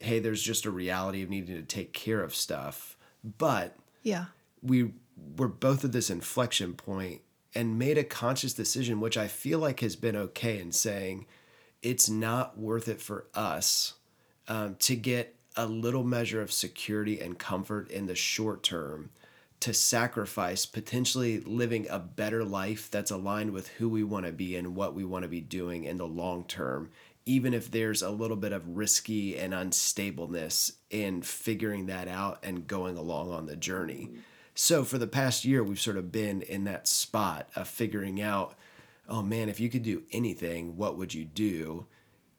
hey, 0.00 0.18
there's 0.18 0.42
just 0.42 0.66
a 0.66 0.70
reality 0.70 1.22
of 1.22 1.30
needing 1.30 1.54
to 1.56 1.62
take 1.62 1.92
care 1.92 2.22
of 2.22 2.34
stuff. 2.34 2.96
But 3.22 3.76
Yeah. 4.02 4.26
we 4.62 4.92
were 5.36 5.48
both 5.48 5.84
at 5.84 5.92
this 5.92 6.10
inflection 6.10 6.74
point 6.74 7.22
and 7.54 7.78
made 7.78 7.98
a 7.98 8.04
conscious 8.04 8.52
decision, 8.54 9.00
which 9.00 9.16
I 9.16 9.28
feel 9.28 9.58
like 9.58 9.80
has 9.80 9.96
been 9.96 10.16
okay 10.16 10.58
in 10.58 10.72
saying 10.72 11.26
it's 11.82 12.08
not 12.08 12.58
worth 12.58 12.88
it 12.88 13.00
for 13.00 13.26
us 13.34 13.94
um, 14.48 14.76
to 14.80 14.96
get 14.96 15.34
a 15.56 15.66
little 15.66 16.04
measure 16.04 16.42
of 16.42 16.52
security 16.52 17.20
and 17.20 17.38
comfort 17.38 17.90
in 17.90 18.06
the 18.06 18.14
short 18.14 18.62
term 18.62 19.10
to 19.60 19.74
sacrifice 19.74 20.66
potentially 20.66 21.40
living 21.40 21.86
a 21.90 21.98
better 21.98 22.44
life 22.44 22.88
that's 22.90 23.10
aligned 23.10 23.50
with 23.50 23.66
who 23.68 23.88
we 23.88 24.04
want 24.04 24.24
to 24.24 24.30
be 24.30 24.54
and 24.54 24.76
what 24.76 24.94
we 24.94 25.04
want 25.04 25.24
to 25.24 25.28
be 25.28 25.40
doing 25.40 25.82
in 25.82 25.98
the 25.98 26.06
long 26.06 26.44
term 26.44 26.90
even 27.28 27.52
if 27.52 27.70
there's 27.70 28.00
a 28.00 28.08
little 28.08 28.38
bit 28.38 28.52
of 28.52 28.66
risky 28.66 29.36
and 29.36 29.52
unstableness 29.52 30.72
in 30.88 31.20
figuring 31.20 31.84
that 31.84 32.08
out 32.08 32.38
and 32.42 32.66
going 32.66 32.96
along 32.96 33.30
on 33.30 33.44
the 33.44 33.54
journey. 33.54 34.08
So 34.60 34.82
for 34.82 34.98
the 34.98 35.06
past 35.06 35.44
year, 35.44 35.62
we've 35.62 35.80
sort 35.80 35.96
of 35.96 36.10
been 36.10 36.42
in 36.42 36.64
that 36.64 36.88
spot 36.88 37.48
of 37.54 37.68
figuring 37.68 38.20
out, 38.20 38.56
oh 39.08 39.22
man, 39.22 39.48
if 39.48 39.60
you 39.60 39.70
could 39.70 39.84
do 39.84 40.02
anything, 40.10 40.76
what 40.76 40.98
would 40.98 41.14
you 41.14 41.24
do? 41.24 41.86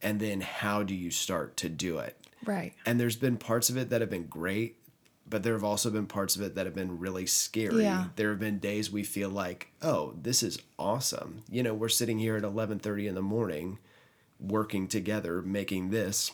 And 0.01 0.19
then 0.19 0.41
how 0.41 0.83
do 0.83 0.93
you 0.93 1.11
start 1.11 1.55
to 1.57 1.69
do 1.69 1.99
it? 1.99 2.17
Right. 2.43 2.73
And 2.85 2.99
there's 2.99 3.15
been 3.15 3.37
parts 3.37 3.69
of 3.69 3.77
it 3.77 3.89
that 3.89 4.01
have 4.01 4.09
been 4.09 4.27
great, 4.27 4.75
but 5.29 5.43
there 5.43 5.53
have 5.53 5.63
also 5.63 5.89
been 5.89 6.07
parts 6.07 6.35
of 6.35 6.41
it 6.41 6.55
that 6.55 6.65
have 6.65 6.75
been 6.75 6.99
really 6.99 7.25
scary. 7.25 7.83
Yeah. 7.83 8.07
There 8.17 8.31
have 8.31 8.39
been 8.39 8.59
days 8.59 8.91
we 8.91 9.03
feel 9.03 9.29
like, 9.29 9.71
oh, 9.81 10.13
this 10.21 10.43
is 10.43 10.59
awesome. 10.77 11.43
You 11.49 11.63
know, 11.63 11.73
we're 11.73 11.87
sitting 11.87 12.19
here 12.19 12.35
at 12.35 12.43
11:30 12.43 13.07
in 13.07 13.15
the 13.15 13.21
morning 13.21 13.79
working 14.41 14.89
together 14.89 15.41
making 15.41 15.91
this. 15.91 16.33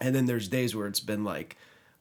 And 0.00 0.14
then 0.14 0.24
there's 0.24 0.48
days 0.48 0.74
where 0.74 0.86
it's 0.86 1.00
been 1.00 1.24
like, 1.24 1.58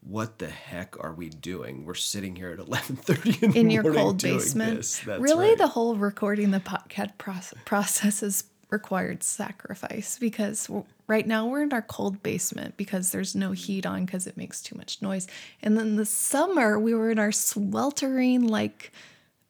what 0.10 0.40
the 0.40 0.50
heck 0.50 1.02
are 1.04 1.14
we 1.14 1.30
doing? 1.30 1.86
We're 1.86 1.94
sitting 1.94 2.36
here 2.36 2.50
at 2.50 2.60
11:30 2.68 3.44
in, 3.44 3.56
In 3.56 3.68
the 3.68 3.74
your 3.76 3.94
cold 3.94 4.22
basement. 4.22 5.04
really, 5.06 5.50
right. 5.50 5.58
the 5.58 5.68
whole 5.68 5.96
recording 5.96 6.52
the 6.52 6.60
podcast 6.60 7.18
process 7.66 8.22
has 8.22 8.44
required 8.70 9.24
sacrifice 9.24 10.18
because 10.20 10.70
right 11.08 11.26
now 11.26 11.48
we're 11.48 11.64
in 11.64 11.74
our 11.74 11.82
cold 11.82 12.22
basement 12.22 12.78
because 12.78 13.12
there's 13.12 13.36
no 13.36 13.52
heat 13.52 13.86
on 13.86 14.06
because 14.06 14.28
it 14.28 14.38
makes 14.38 14.62
too 14.62 14.76
much 14.76 15.02
noise. 15.02 15.28
And 15.62 15.78
then 15.78 15.96
the 15.96 16.06
summer 16.06 16.80
we 16.80 16.94
were 16.94 17.10
in 17.10 17.20
our 17.20 17.32
sweltering 17.32 18.48
like 18.48 18.92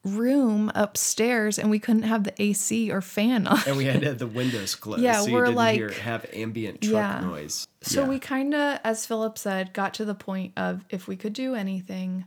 room 0.05 0.71
upstairs 0.75 1.59
and 1.59 1.69
we 1.69 1.77
couldn't 1.79 2.03
have 2.03 2.23
the 2.23 2.41
AC 2.41 2.89
or 2.91 3.01
fan 3.01 3.45
on. 3.47 3.59
and 3.67 3.75
we 3.77 3.85
had 3.85 3.99
to 4.01 4.07
have 4.07 4.19
the 4.19 4.27
windows 4.27 4.75
closed 4.75 5.01
Yeah, 5.01 5.21
so 5.21 5.31
we're 5.31 5.45
didn't 5.45 5.57
like- 5.57 5.75
hear 5.75 5.91
have 5.91 6.25
ambient 6.33 6.81
truck 6.81 6.93
Yeah. 6.93 7.19
noise. 7.21 7.67
So 7.81 8.03
Yeah. 8.03 8.07
we 8.09 8.19
kind 8.19 8.53
of, 8.53 8.79
as 8.83 9.05
Philip 9.05 9.37
said, 9.37 9.73
got 9.73 9.93
to 9.95 10.05
the 10.05 10.15
point 10.15 10.53
of 10.57 10.85
if 10.89 11.07
we 11.07 11.15
could 11.17 11.33
do 11.33 11.53
anything, 11.55 12.25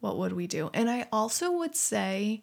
what 0.00 0.16
would 0.16 0.32
we 0.32 0.46
do? 0.46 0.70
And 0.72 0.88
I 0.88 1.08
also 1.12 1.50
would 1.50 1.74
say 1.74 2.42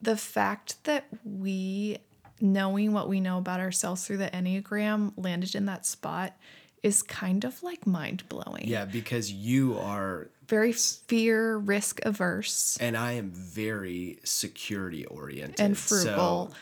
the 0.00 0.16
fact 0.16 0.82
that 0.84 1.06
we, 1.24 1.98
knowing 2.40 2.92
what 2.92 3.08
we 3.08 3.20
know 3.20 3.38
about 3.38 3.58
ourselves 3.60 4.06
through 4.06 4.18
the 4.18 4.30
Enneagram, 4.30 5.12
landed 5.16 5.54
in 5.56 5.66
that 5.66 5.84
spot 5.84 6.36
is 6.82 7.02
kind 7.02 7.44
of 7.44 7.62
like 7.62 7.86
mind 7.86 8.28
blowing. 8.28 8.66
Yeah, 8.66 8.84
because 8.84 9.30
you 9.32 9.78
are 9.78 10.28
Very 10.48 10.72
fear, 10.72 11.56
risk 11.56 12.00
averse. 12.04 12.76
and 12.80 12.96
I 12.96 13.12
am 13.12 13.30
very 13.30 14.18
security 14.24 15.04
oriented 15.06 15.60
And 15.60 15.78
frugal. 15.78 16.50
So 16.50 16.56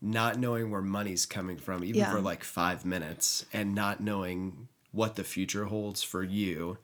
not 0.00 0.38
knowing 0.38 0.70
where 0.70 0.82
money's 0.82 1.26
coming 1.26 1.56
from, 1.56 1.82
even 1.84 2.00
Yeah. 2.00 2.10
for 2.12 2.20
like 2.20 2.44
five 2.44 2.84
minutes, 2.84 3.44
and 3.52 3.74
not 3.74 4.00
knowing 4.00 4.68
what 4.92 5.16
the 5.16 5.24
future 5.24 5.66
holds 5.66 6.02
for 6.02 6.22
you 6.22 6.78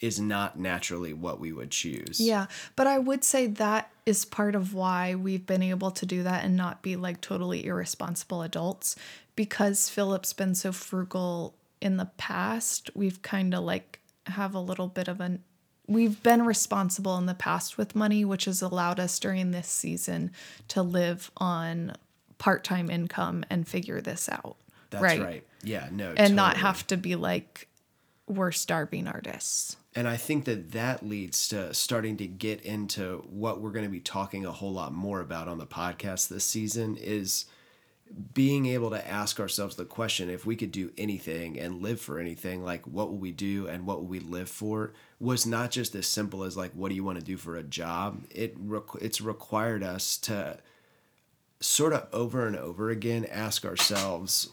is 0.00 0.18
not 0.18 0.58
naturally 0.58 1.12
what 1.12 1.38
we 1.38 1.52
would 1.52 1.70
choose. 1.70 2.18
Yeah, 2.20 2.46
but 2.74 2.88
I 2.88 2.98
would 2.98 3.22
say 3.22 3.46
that 3.46 3.90
is 4.04 4.24
part 4.24 4.56
of 4.56 4.74
why 4.74 5.14
we've 5.14 5.46
been 5.46 5.62
able 5.62 5.92
to 5.92 6.04
do 6.06 6.24
that 6.24 6.44
and 6.44 6.56
not 6.56 6.82
be 6.82 6.96
like 6.96 7.20
totally 7.20 7.66
irresponsible 7.66 8.42
adults 8.42 8.96
because 9.36 9.88
Philip's 9.88 10.32
been 10.32 10.56
so 10.56 10.72
frugal 10.72 11.54
in 11.80 11.98
the 11.98 12.06
past. 12.16 12.90
We've 12.96 13.22
kind 13.22 13.54
of 13.54 13.62
like 13.62 14.00
have 14.26 14.54
a 14.56 14.60
little 14.60 14.88
bit 14.88 15.06
of 15.06 15.20
an 15.20 15.44
we've 15.86 16.22
been 16.22 16.44
responsible 16.44 17.16
in 17.18 17.26
the 17.26 17.34
past 17.34 17.76
with 17.78 17.94
money, 17.94 18.24
which 18.24 18.46
has 18.46 18.62
allowed 18.62 19.00
us 19.00 19.18
during 19.18 19.50
this 19.50 19.68
season 19.68 20.30
to 20.68 20.82
live 20.82 21.30
on 21.36 21.94
part-time 22.38 22.90
income 22.90 23.44
and 23.50 23.66
figure 23.66 24.00
this 24.00 24.28
out. 24.28 24.56
That's 24.90 25.02
right. 25.02 25.20
right. 25.20 25.46
Yeah, 25.62 25.88
no. 25.90 26.12
And 26.16 26.36
not 26.36 26.56
have 26.56 26.86
to 26.88 26.96
be 26.96 27.16
like 27.16 27.68
we're 28.26 28.52
starving 28.52 29.06
artists. 29.06 29.76
And 29.94 30.08
I 30.08 30.16
think 30.16 30.46
that 30.46 30.72
that 30.72 31.06
leads 31.06 31.48
to 31.48 31.74
starting 31.74 32.16
to 32.16 32.26
get 32.26 32.62
into 32.62 33.24
what 33.30 33.60
we're 33.60 33.72
going 33.72 33.84
to 33.84 33.90
be 33.90 34.00
talking 34.00 34.46
a 34.46 34.52
whole 34.52 34.72
lot 34.72 34.92
more 34.92 35.20
about 35.20 35.48
on 35.48 35.58
the 35.58 35.66
podcast 35.66 36.28
this 36.28 36.44
season 36.44 36.96
is 36.96 37.44
being 38.34 38.66
able 38.66 38.90
to 38.90 39.08
ask 39.08 39.40
ourselves 39.40 39.76
the 39.76 39.84
question 39.84 40.28
if 40.28 40.44
we 40.44 40.56
could 40.56 40.72
do 40.72 40.90
anything 40.98 41.58
and 41.58 41.82
live 41.82 42.00
for 42.00 42.18
anything 42.18 42.64
like 42.64 42.86
what 42.86 43.08
will 43.08 43.18
we 43.18 43.32
do 43.32 43.66
and 43.66 43.86
what 43.86 43.98
will 43.98 44.06
we 44.06 44.20
live 44.20 44.48
for 44.48 44.92
was 45.20 45.46
not 45.46 45.70
just 45.70 45.94
as 45.94 46.06
simple 46.06 46.44
as 46.44 46.56
like 46.56 46.72
what 46.72 46.88
do 46.88 46.94
you 46.94 47.04
want 47.04 47.18
to 47.18 47.24
do 47.24 47.36
for 47.36 47.56
a 47.56 47.62
job? 47.62 48.24
It 48.30 48.58
requ- 48.68 49.00
it's 49.02 49.20
required 49.20 49.82
us 49.82 50.16
to 50.18 50.58
sort 51.60 51.92
of 51.92 52.08
over 52.12 52.46
and 52.46 52.56
over 52.56 52.90
again 52.90 53.24
ask 53.30 53.64
ourselves 53.64 54.50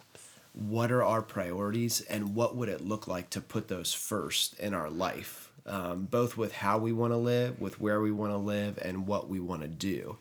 what 0.54 0.92
are 0.92 1.04
our 1.04 1.22
priorities 1.22 2.02
and 2.02 2.36
what 2.36 2.56
would 2.56 2.70
it 2.70 2.82
look 2.82 3.08
like 3.08 3.30
to 3.32 3.42
put 3.42 3.68
those 3.68 3.94
first 3.94 4.60
in 4.60 4.74
our 4.74 4.90
life? 4.90 5.52
Um, 5.66 6.06
both 6.06 6.38
with 6.38 6.54
how 6.54 6.78
we 6.80 6.92
want 6.92 7.14
to 7.14 7.18
live 7.18 7.60
with 7.60 7.80
where 7.80 8.02
we 8.02 8.12
want 8.12 8.32
to 8.32 8.38
live 8.38 8.80
and 8.82 9.06
what 9.06 9.30
we 9.30 9.40
want 9.40 9.62
to 9.62 9.68
do. 9.68 10.18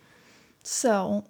So, 0.63 1.25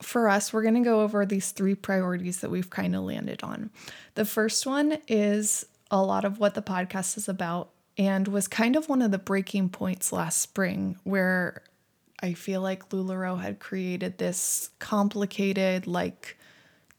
for 0.00 0.28
us, 0.28 0.52
we're 0.52 0.62
going 0.62 0.74
to 0.74 0.80
go 0.80 1.00
over 1.00 1.26
these 1.26 1.50
three 1.50 1.74
priorities 1.74 2.40
that 2.40 2.50
we've 2.50 2.70
kind 2.70 2.94
of 2.94 3.02
landed 3.02 3.42
on. 3.42 3.70
The 4.14 4.24
first 4.24 4.66
one 4.66 4.98
is 5.08 5.66
a 5.90 6.02
lot 6.02 6.24
of 6.24 6.38
what 6.38 6.54
the 6.54 6.62
podcast 6.62 7.16
is 7.16 7.28
about 7.28 7.70
and 7.96 8.28
was 8.28 8.46
kind 8.46 8.76
of 8.76 8.88
one 8.88 9.02
of 9.02 9.10
the 9.10 9.18
breaking 9.18 9.70
points 9.70 10.12
last 10.12 10.40
spring 10.40 10.98
where 11.04 11.62
I 12.22 12.34
feel 12.34 12.60
like 12.60 12.90
LuLaRoe 12.90 13.40
had 13.40 13.58
created 13.58 14.18
this 14.18 14.70
complicated, 14.78 15.86
like, 15.86 16.36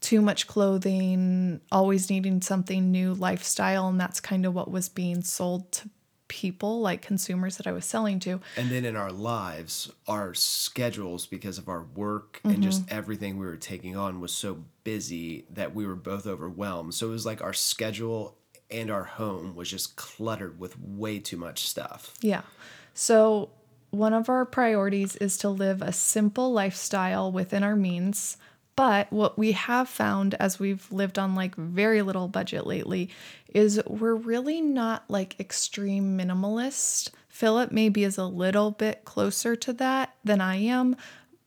too 0.02 0.22
much 0.22 0.48
clothing, 0.48 1.60
always 1.72 2.10
needing 2.10 2.42
something 2.42 2.92
new 2.92 3.14
lifestyle. 3.14 3.90
And 3.90 4.00
that's 4.00 4.22
kind 4.22 4.46
of 4.46 4.54
what 4.54 4.72
was 4.72 4.88
being 4.88 5.22
sold 5.24 5.72
to 5.74 5.90
people, 6.30 6.80
like 6.80 7.02
consumers 7.02 7.58
that 7.58 7.68
I 7.68 7.74
was 7.74 7.84
selling 7.84 8.20
to. 8.22 8.40
And 8.56 8.70
then 8.70 8.86
in 8.86 8.96
our 8.96 9.12
lives, 9.12 9.92
our 10.08 10.34
schedules, 10.34 11.26
because 11.26 11.58
of 11.58 11.68
our 11.68 11.84
work 11.84 12.40
and 12.46 12.54
mm-hmm. 12.54 12.62
just 12.62 12.90
everything 12.90 13.38
we 13.38 13.46
were 13.46 13.58
taking 13.58 13.98
on, 13.98 14.22
was 14.22 14.32
so 14.32 14.64
busy 14.86 15.46
that 15.50 15.76
we 15.76 15.86
were 15.86 15.96
both 15.96 16.26
overwhelmed. 16.26 16.94
So 16.94 17.08
it 17.08 17.12
was 17.12 17.26
like 17.26 17.42
our 17.42 17.54
schedule 17.54 18.38
and 18.72 18.90
our 18.90 19.04
home 19.04 19.56
was 19.56 19.70
just 19.70 19.96
cluttered 19.96 20.60
with 20.60 20.80
way 20.80 21.20
too 21.20 21.38
much 21.38 21.68
stuff. 21.68 22.14
Yeah. 22.22 22.42
So, 22.94 23.50
one 23.92 24.14
of 24.14 24.30
our 24.30 24.46
priorities 24.46 25.16
is 25.16 25.38
to 25.38 25.50
live 25.50 25.82
a 25.82 25.92
simple 25.92 26.52
lifestyle 26.54 27.32
within 27.32 27.64
our 27.64 27.76
means. 27.76 28.38
But 28.80 29.12
what 29.12 29.38
we 29.38 29.52
have 29.52 29.90
found 29.90 30.36
as 30.36 30.58
we've 30.58 30.90
lived 30.90 31.20
on 31.20 31.36
like 31.36 31.54
very 31.56 32.02
little 32.02 32.30
budget 32.30 32.66
lately 32.66 33.10
is 33.54 33.82
we're 33.86 34.16
really 34.16 34.62
not 34.62 35.04
like 35.10 35.38
extreme 35.38 36.18
minimalist. 36.18 37.10
Philip 37.28 37.74
maybe 37.74 38.06
is 38.06 38.18
a 38.18 38.24
little 38.24 38.72
bit 38.72 39.04
closer 39.04 39.58
to 39.58 39.74
that 39.74 40.16
than 40.24 40.40
I 40.40 40.56
am, 40.56 40.96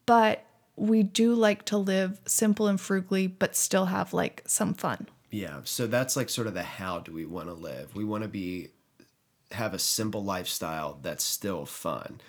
but 0.05 0.45
we 0.77 1.03
do 1.03 1.33
like 1.33 1.65
to 1.65 1.79
live 1.79 2.21
simple 2.27 2.67
and 2.67 2.79
frugally, 2.79 3.29
but 3.29 3.57
still 3.57 3.87
have 3.87 4.13
like 4.13 4.43
some 4.47 4.75
fun. 4.75 5.09
Yeah. 5.31 5.61
So 5.65 5.87
that's 5.87 6.17
like 6.17 6.29
sort 6.29 6.49
of 6.49 6.53
the 6.53 6.63
how 6.63 6.99
do 6.99 7.13
we 7.13 7.25
want 7.25 7.49
to 7.49 7.55
live? 7.55 7.95
We 7.95 8.05
want 8.05 8.25
to 8.25 8.29
be 8.29 8.69
have 9.53 9.73
a 9.73 9.79
simple 9.79 10.23
lifestyle 10.23 10.99
that's 11.01 11.25
still 11.25 11.65
fun. 11.65 12.21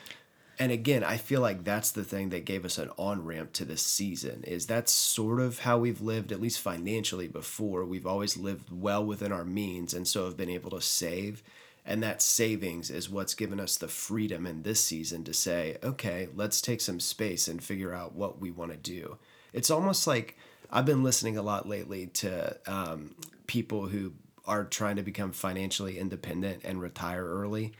And 0.59 0.71
again, 0.71 1.03
I 1.03 1.17
feel 1.17 1.41
like 1.41 1.63
that's 1.63 1.91
the 1.91 2.03
thing 2.03 2.29
that 2.29 2.45
gave 2.45 2.63
us 2.63 2.77
an 2.77 2.91
on 2.97 3.25
ramp 3.25 3.53
to 3.53 3.65
this 3.65 3.81
season. 3.81 4.43
Is 4.45 4.67
that's 4.67 4.91
sort 4.91 5.39
of 5.39 5.59
how 5.59 5.79
we've 5.79 6.01
lived, 6.01 6.31
at 6.31 6.41
least 6.41 6.59
financially, 6.59 7.27
before. 7.27 7.85
We've 7.85 8.05
always 8.05 8.37
lived 8.37 8.71
well 8.71 9.03
within 9.03 9.31
our 9.31 9.45
means, 9.45 9.93
and 9.93 10.07
so 10.07 10.25
have 10.25 10.37
been 10.37 10.49
able 10.49 10.69
to 10.71 10.81
save. 10.81 11.41
And 11.85 12.01
that 12.01 12.21
savings 12.21 12.89
is 12.89 13.09
what's 13.09 13.33
given 13.33 13.59
us 13.59 13.75
the 13.75 13.89
freedom 13.89 14.45
in 14.45 14.61
this 14.61 14.83
season 14.83 15.23
to 15.25 15.33
say, 15.33 15.77
okay, 15.83 16.29
let's 16.33 16.61
take 16.61 16.79
some 16.79 16.99
space 16.99 17.47
and 17.47 17.61
figure 17.61 17.93
out 17.93 18.15
what 18.15 18.39
we 18.39 18.51
want 18.51 18.71
to 18.71 18.77
do. 18.77 19.17
It's 19.51 19.69
almost 19.69 20.07
like 20.07 20.37
I've 20.71 20.85
been 20.85 21.03
listening 21.03 21.37
a 21.37 21.41
lot 21.41 21.67
lately 21.67 22.07
to 22.07 22.57
um, 22.67 23.15
people 23.47 23.87
who 23.87 24.13
are 24.45 24.63
trying 24.63 24.95
to 24.95 25.03
become 25.03 25.31
financially 25.31 25.99
independent 25.99 26.61
and 26.63 26.81
retire 26.81 27.25
early. 27.25 27.73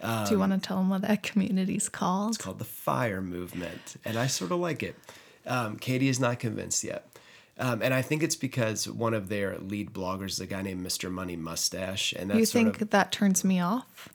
Do 0.00 0.30
you 0.30 0.38
want 0.38 0.52
to 0.52 0.58
tell 0.58 0.78
them 0.78 0.88
what 0.88 1.02
that 1.02 1.22
community's 1.22 1.88
called? 1.88 2.30
It's 2.30 2.38
called 2.38 2.58
the 2.58 2.64
FIRE 2.64 3.20
movement, 3.20 3.96
and 4.04 4.16
I 4.16 4.26
sort 4.26 4.52
of 4.52 4.58
like 4.58 4.82
it. 4.82 4.96
Um, 5.46 5.76
Katie 5.76 6.08
is 6.08 6.20
not 6.20 6.38
convinced 6.38 6.84
yet. 6.84 7.06
Um, 7.58 7.82
and 7.82 7.92
I 7.92 8.00
think 8.00 8.22
it's 8.22 8.36
because 8.36 8.88
one 8.88 9.12
of 9.12 9.28
their 9.28 9.58
lead 9.58 9.92
bloggers 9.92 10.30
is 10.30 10.40
a 10.40 10.46
guy 10.46 10.62
named 10.62 10.84
Mr. 10.84 11.10
Money 11.10 11.36
Mustache, 11.36 12.14
and 12.14 12.30
that's 12.30 12.40
you 12.40 12.46
think 12.46 12.80
of 12.80 12.90
that 12.90 13.12
turns 13.12 13.44
me 13.44 13.60
off? 13.60 14.08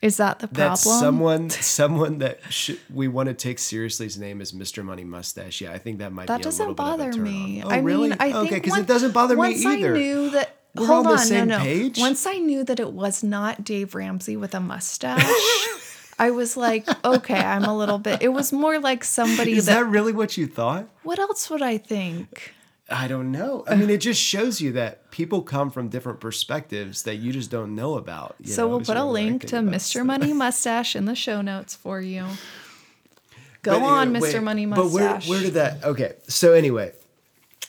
Is 0.00 0.16
that 0.18 0.38
the 0.38 0.46
problem? 0.46 0.68
that's 0.70 0.82
someone 0.82 1.50
someone 1.50 2.18
that 2.18 2.40
sh- 2.48 2.76
we 2.88 3.08
want 3.08 3.28
to 3.28 3.34
take 3.34 3.58
seriously. 3.58 4.06
His 4.06 4.16
name 4.16 4.40
is 4.40 4.52
Mr. 4.52 4.82
Money 4.84 5.04
Mustache. 5.04 5.60
Yeah, 5.60 5.72
I 5.72 5.78
think 5.78 5.98
that 5.98 6.12
might 6.12 6.28
that 6.28 6.38
be 6.38 6.42
a 6.42 6.44
doesn't 6.44 6.60
little 6.60 6.74
bother 6.74 7.10
bit 7.10 7.14
of 7.16 7.20
a 7.20 7.24
me. 7.24 7.62
Oh, 7.64 7.68
I 7.68 7.78
really? 7.78 8.10
mean, 8.10 8.16
I 8.20 8.32
okay, 8.32 8.60
because 8.60 8.78
it 8.78 8.86
doesn't 8.86 9.12
bother 9.12 9.34
me 9.34 9.38
once 9.38 9.64
either. 9.66 9.94
I 9.94 9.98
knew 9.98 10.30
that. 10.30 10.54
We're 10.80 10.86
hold 10.86 11.06
on 11.06 11.12
the 11.12 11.18
on, 11.18 11.26
same 11.26 11.48
no, 11.48 11.58
no. 11.58 11.64
page. 11.64 11.98
Once 11.98 12.26
I 12.26 12.34
knew 12.34 12.64
that 12.64 12.80
it 12.80 12.92
was 12.92 13.22
not 13.22 13.64
Dave 13.64 13.94
Ramsey 13.94 14.36
with 14.36 14.54
a 14.54 14.60
mustache, 14.60 15.24
I 16.18 16.30
was 16.30 16.56
like, 16.56 16.86
okay, 17.04 17.38
I'm 17.38 17.64
a 17.64 17.76
little 17.76 17.98
bit. 17.98 18.22
It 18.22 18.28
was 18.28 18.52
more 18.52 18.78
like 18.78 19.04
somebody 19.04 19.52
is 19.52 19.66
that, 19.66 19.74
that 19.74 19.86
really 19.86 20.12
what 20.12 20.36
you 20.36 20.46
thought? 20.46 20.88
What 21.02 21.18
else 21.18 21.48
would 21.50 21.62
I 21.62 21.78
think? 21.78 22.54
I 22.90 23.06
don't 23.06 23.30
know. 23.30 23.64
I 23.68 23.76
mean, 23.76 23.90
it 23.90 23.98
just 24.00 24.20
shows 24.20 24.62
you 24.62 24.72
that 24.72 25.10
people 25.10 25.42
come 25.42 25.70
from 25.70 25.88
different 25.88 26.20
perspectives 26.20 27.02
that 27.02 27.16
you 27.16 27.32
just 27.32 27.50
don't 27.50 27.74
know 27.74 27.96
about. 27.96 28.36
So 28.44 28.62
know, 28.62 28.68
we'll 28.68 28.78
put 28.80 28.90
a 28.90 28.92
really 28.94 29.06
what 29.06 29.20
I 29.20 29.22
link 29.30 29.46
to 29.48 29.56
Mr. 29.56 29.80
stuff. 29.80 30.06
Money 30.06 30.32
Mustache 30.32 30.96
in 30.96 31.04
the 31.04 31.14
show 31.14 31.42
notes 31.42 31.74
for 31.76 32.00
you. 32.00 32.26
Go 33.62 33.78
But 33.78 33.82
on, 33.82 34.12
Mr. 34.14 34.20
wait, 34.20 34.42
Money 34.42 34.66
Mustache. 34.66 34.84
But 34.84 34.92
where, 34.92 35.20
where 35.20 35.42
did 35.42 35.54
that? 35.54 35.84
Okay, 35.84 36.14
so 36.28 36.54
anyway, 36.54 36.92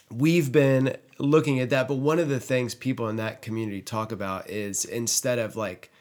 we've 0.09 0.51
been 0.51 0.95
looking 1.19 1.59
at 1.59 1.69
that, 1.69 1.87
but 1.87 1.95
one 1.95 2.17
of 2.17 2.29
the 2.29 2.39
things 2.39 2.73
people 2.73 3.07
in 3.09 3.17
that 3.17 3.41
community 3.41 3.81
talk 3.81 4.11
about 4.11 4.49
is 4.49 4.85
instead 4.85 5.37
of 5.37 5.55
like 5.55 5.91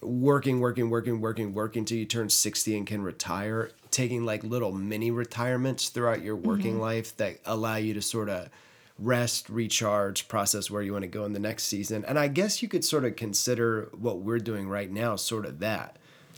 working, 0.00 0.60
working, 0.60 0.90
working, 0.90 1.20
working, 1.20 1.54
working 1.54 1.84
till 1.84 1.96
you 1.96 2.04
turn 2.04 2.28
60 2.28 2.76
and 2.76 2.86
can 2.86 3.02
retire, 3.02 3.70
taking 3.90 4.24
like 4.24 4.44
little 4.44 4.70
mini 4.70 5.10
retirements 5.10 5.88
throughout 5.88 6.22
your 6.22 6.36
working 6.36 6.72
Mm-hmm. 6.74 6.80
life 6.80 7.16
that 7.16 7.38
allow 7.46 7.76
you 7.76 7.94
to 7.94 8.02
sort 8.02 8.28
of 8.28 8.50
rest, 8.98 9.48
recharge, 9.48 10.28
process 10.28 10.70
where 10.70 10.82
you 10.82 10.92
want 10.92 11.02
to 11.02 11.08
go 11.08 11.24
in 11.24 11.32
the 11.32 11.40
next 11.40 11.64
season. 11.64 12.04
And 12.04 12.18
I 12.18 12.28
guess 12.28 12.62
you 12.62 12.68
could 12.68 12.84
sort 12.84 13.04
of 13.04 13.16
consider 13.16 13.88
what 13.98 14.20
we're 14.20 14.38
doing 14.38 14.68
right 14.68 14.90
now 14.90 15.16
sort 15.16 15.46
of 15.46 15.58
that 15.60 15.96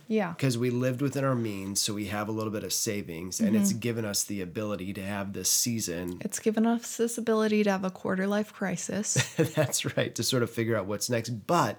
yeah. 0.08 0.30
because 0.30 0.56
we 0.58 0.70
lived 0.70 1.02
within 1.02 1.24
our 1.24 1.34
means, 1.34 1.80
so 1.80 1.94
we 1.94 2.06
have 2.06 2.28
a 2.28 2.32
little 2.32 2.52
bit 2.52 2.64
of 2.64 2.72
savings, 2.72 3.40
and 3.40 3.50
Mm-hmm. 3.50 3.62
it's 3.62 3.72
given 3.72 4.04
us 4.04 4.24
the 4.24 4.40
ability 4.40 4.92
to 4.94 5.02
have 5.02 5.32
this 5.32 5.48
season. 5.48 6.18
It's 6.20 6.38
given 6.38 6.66
us 6.66 6.96
this 6.96 7.18
ability 7.18 7.64
to 7.64 7.70
have 7.70 7.84
a 7.84 7.90
quarter 7.90 8.26
life 8.26 8.52
crisis. 8.52 9.14
That's 9.36 9.96
right, 9.96 10.14
to 10.14 10.22
sort 10.22 10.42
of 10.42 10.50
figure 10.50 10.76
out 10.76 10.86
what's 10.86 11.08
next. 11.10 11.30
But 11.30 11.78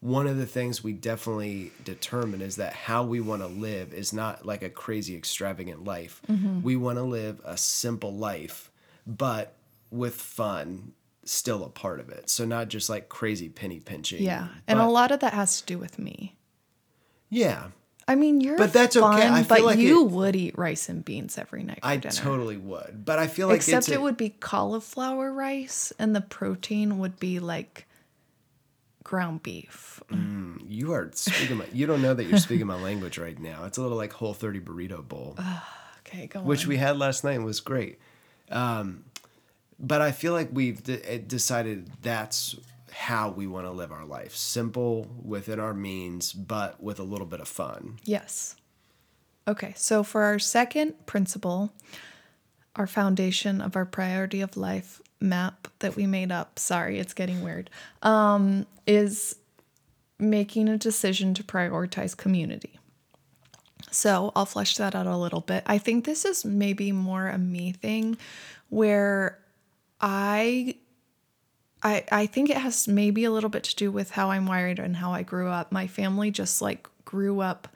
one 0.00 0.26
of 0.26 0.36
the 0.36 0.46
things 0.46 0.84
we 0.84 0.92
definitely 0.92 1.72
determine 1.84 2.42
is 2.42 2.56
that 2.56 2.74
how 2.74 3.02
we 3.04 3.20
want 3.20 3.42
to 3.42 3.48
live 3.48 3.94
is 3.94 4.12
not 4.12 4.44
like 4.44 4.62
a 4.62 4.68
crazy 4.70 5.16
extravagant 5.16 5.84
life. 5.84 6.20
Mm-hmm. 6.30 6.62
We 6.62 6.76
want 6.76 6.98
to 6.98 7.02
live 7.02 7.40
a 7.44 7.56
simple 7.56 8.14
life, 8.14 8.70
but 9.06 9.54
with 9.90 10.14
fun 10.14 10.92
still 11.24 11.64
a 11.64 11.68
part 11.68 11.98
of 11.98 12.08
it. 12.08 12.30
So 12.30 12.44
not 12.44 12.68
just 12.68 12.88
like 12.88 13.08
crazy 13.08 13.48
penny 13.48 13.80
pinching. 13.80 14.22
Yeah. 14.22 14.48
And 14.68 14.78
a 14.78 14.86
lot 14.86 15.10
of 15.10 15.20
that 15.20 15.32
has 15.32 15.60
to 15.60 15.66
do 15.66 15.76
with 15.78 15.98
me. 15.98 16.35
Yeah. 17.30 17.68
I 18.08 18.14
mean, 18.14 18.40
you're 18.40 18.56
But 18.56 18.72
that's 18.72 18.96
okay. 18.96 19.04
I 19.28 19.42
feel 19.42 19.48
but 19.48 19.62
like 19.64 19.78
you 19.78 20.06
it- 20.06 20.10
would 20.12 20.36
eat 20.36 20.56
rice 20.56 20.88
and 20.88 21.04
beans 21.04 21.36
every 21.38 21.64
night 21.64 21.80
for 21.82 21.86
I 21.88 21.96
dinner. 21.96 22.14
totally 22.14 22.56
would. 22.56 23.04
But 23.04 23.18
I 23.18 23.26
feel 23.26 23.48
like 23.48 23.56
Except 23.56 23.78
it's 23.78 23.88
a- 23.88 23.94
it 23.94 24.02
would 24.02 24.16
be 24.16 24.30
cauliflower 24.30 25.32
rice 25.32 25.92
and 25.98 26.14
the 26.14 26.20
protein 26.20 26.98
would 26.98 27.18
be 27.18 27.40
like 27.40 27.86
ground 29.02 29.42
beef. 29.42 30.00
You 30.68 30.92
are 30.92 31.10
speaking 31.14 31.56
my. 31.58 31.66
You 31.72 31.86
don't 31.86 32.00
know 32.02 32.14
that 32.14 32.24
you're 32.24 32.38
speaking 32.38 32.66
my 32.66 32.80
language 32.80 33.18
right 33.18 33.38
now. 33.38 33.64
It's 33.64 33.76
a 33.78 33.82
little 33.82 33.96
like 33.96 34.12
Whole 34.12 34.34
30 34.34 34.60
burrito 34.60 35.06
bowl, 35.06 35.36
Okay, 36.06 36.26
go 36.28 36.40
on. 36.40 36.46
which 36.46 36.62
on. 36.64 36.68
we 36.68 36.76
had 36.76 36.96
last 36.98 37.24
night 37.24 37.32
and 37.34 37.44
was 37.44 37.58
great. 37.60 37.98
Um, 38.50 39.04
but 39.80 40.00
I 40.00 40.12
feel 40.12 40.32
like 40.32 40.50
we've 40.52 40.82
de- 40.82 41.18
decided 41.18 41.90
that's 42.02 42.54
how 42.98 43.30
we 43.30 43.46
want 43.46 43.66
to 43.66 43.70
live 43.70 43.92
our 43.92 44.04
life: 44.04 44.34
simple 44.34 45.08
within 45.22 45.60
our 45.60 45.74
means, 45.74 46.32
but 46.32 46.82
with 46.82 46.98
a 46.98 47.04
little 47.04 47.26
bit 47.26 47.40
of 47.40 47.48
fun. 47.48 47.98
Yes. 48.04 48.56
Okay, 49.48 49.74
so 49.76 50.02
for 50.02 50.22
our 50.22 50.38
second 50.38 51.06
principle, 51.06 51.72
our 52.74 52.86
foundation 52.86 53.60
of 53.60 53.76
our 53.76 53.84
priority 53.84 54.40
of 54.40 54.56
life 54.56 55.00
map 55.20 55.68
that 55.78 55.94
we 55.96 56.06
made 56.06 56.32
up, 56.32 56.58
sorry, 56.58 56.98
it's 56.98 57.14
getting 57.14 57.42
weird, 57.42 57.70
um, 58.02 58.66
is 58.86 59.36
making 60.18 60.68
a 60.68 60.76
decision 60.76 61.34
to 61.34 61.42
prioritize 61.44 62.16
community. 62.16 62.78
So 63.90 64.32
I'll 64.34 64.46
flesh 64.46 64.76
that 64.76 64.94
out 64.94 65.06
a 65.06 65.16
little 65.16 65.40
bit. 65.40 65.62
I 65.66 65.78
think 65.78 66.04
this 66.04 66.24
is 66.24 66.44
maybe 66.44 66.92
more 66.92 67.28
a 67.28 67.38
me 67.38 67.72
thing 67.72 68.18
where 68.68 69.38
I 70.00 70.76
I 71.86 72.04
I 72.10 72.26
think 72.26 72.50
it 72.50 72.58
has 72.58 72.88
maybe 72.88 73.24
a 73.24 73.30
little 73.30 73.50
bit 73.50 73.64
to 73.64 73.76
do 73.76 73.90
with 73.90 74.10
how 74.10 74.30
I'm 74.30 74.46
wired 74.46 74.78
and 74.78 74.96
how 74.96 75.12
I 75.12 75.22
grew 75.22 75.48
up. 75.48 75.70
My 75.72 75.86
family 75.86 76.30
just 76.30 76.60
like 76.60 76.88
grew 77.04 77.40
up 77.40 77.68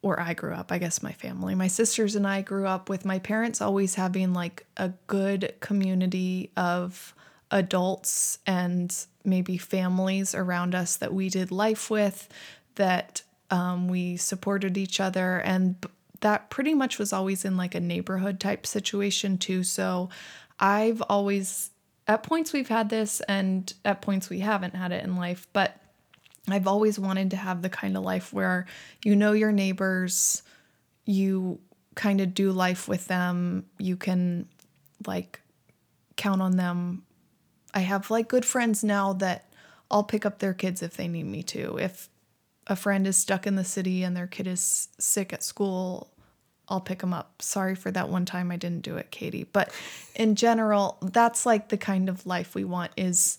or 0.00 0.20
I 0.20 0.32
grew 0.34 0.52
up, 0.52 0.70
I 0.70 0.78
guess 0.78 1.02
my 1.02 1.12
family, 1.12 1.54
my 1.54 1.66
sisters 1.66 2.14
and 2.14 2.26
I 2.26 2.42
grew 2.42 2.66
up 2.66 2.88
with 2.88 3.04
my 3.04 3.18
parents 3.18 3.60
always 3.60 3.96
having 3.96 4.32
like 4.32 4.64
a 4.76 4.90
good 5.08 5.54
community 5.60 6.52
of 6.56 7.14
adults 7.50 8.38
and 8.46 8.94
maybe 9.24 9.56
families 9.58 10.34
around 10.34 10.74
us 10.74 10.96
that 10.96 11.12
we 11.12 11.28
did 11.28 11.50
life 11.50 11.90
with, 11.90 12.28
that 12.76 13.22
um, 13.50 13.88
we 13.88 14.16
supported 14.16 14.76
each 14.76 15.00
other. 15.00 15.38
And 15.38 15.84
that 16.20 16.48
pretty 16.48 16.74
much 16.74 16.98
was 16.98 17.12
always 17.12 17.44
in 17.44 17.56
like 17.56 17.74
a 17.74 17.80
neighborhood 17.80 18.38
type 18.38 18.66
situation 18.66 19.36
too. 19.36 19.64
So 19.64 20.10
I've 20.60 21.02
always, 21.02 21.70
at 22.08 22.22
points 22.22 22.52
we've 22.52 22.68
had 22.68 22.88
this 22.88 23.20
and 23.28 23.72
at 23.84 24.00
points 24.00 24.30
we 24.30 24.40
haven't 24.40 24.74
had 24.74 24.92
it 24.92 25.04
in 25.04 25.16
life, 25.16 25.46
but 25.52 25.78
I've 26.48 26.66
always 26.66 26.98
wanted 26.98 27.30
to 27.32 27.36
have 27.36 27.60
the 27.60 27.68
kind 27.68 27.96
of 27.96 28.02
life 28.02 28.32
where 28.32 28.66
you 29.04 29.14
know 29.14 29.32
your 29.32 29.52
neighbors, 29.52 30.42
you 31.04 31.60
kind 31.94 32.20
of 32.20 32.32
do 32.32 32.50
life 32.50 32.88
with 32.88 33.06
them, 33.06 33.66
you 33.78 33.96
can 33.96 34.48
like 35.06 35.40
count 36.16 36.40
on 36.40 36.56
them. 36.56 37.04
I 37.74 37.80
have 37.80 38.10
like 38.10 38.28
good 38.28 38.46
friends 38.46 38.82
now 38.82 39.12
that 39.14 39.44
I'll 39.90 40.04
pick 40.04 40.24
up 40.24 40.38
their 40.38 40.54
kids 40.54 40.82
if 40.82 40.96
they 40.96 41.08
need 41.08 41.26
me 41.26 41.42
to. 41.44 41.76
If 41.76 42.08
a 42.66 42.76
friend 42.76 43.06
is 43.06 43.16
stuck 43.16 43.46
in 43.46 43.56
the 43.56 43.64
city 43.64 44.02
and 44.02 44.16
their 44.16 44.26
kid 44.26 44.46
is 44.46 44.88
sick 44.98 45.32
at 45.32 45.42
school, 45.42 46.10
I'll 46.68 46.80
pick 46.80 47.00
them 47.00 47.14
up. 47.14 47.40
Sorry 47.40 47.74
for 47.74 47.90
that 47.90 48.08
one 48.08 48.24
time 48.24 48.50
I 48.50 48.56
didn't 48.56 48.82
do 48.82 48.96
it, 48.96 49.10
Katie. 49.10 49.44
But 49.44 49.72
in 50.14 50.34
general, 50.34 50.98
that's 51.00 51.46
like 51.46 51.68
the 51.68 51.78
kind 51.78 52.08
of 52.08 52.26
life 52.26 52.54
we 52.54 52.64
want 52.64 52.92
is 52.96 53.38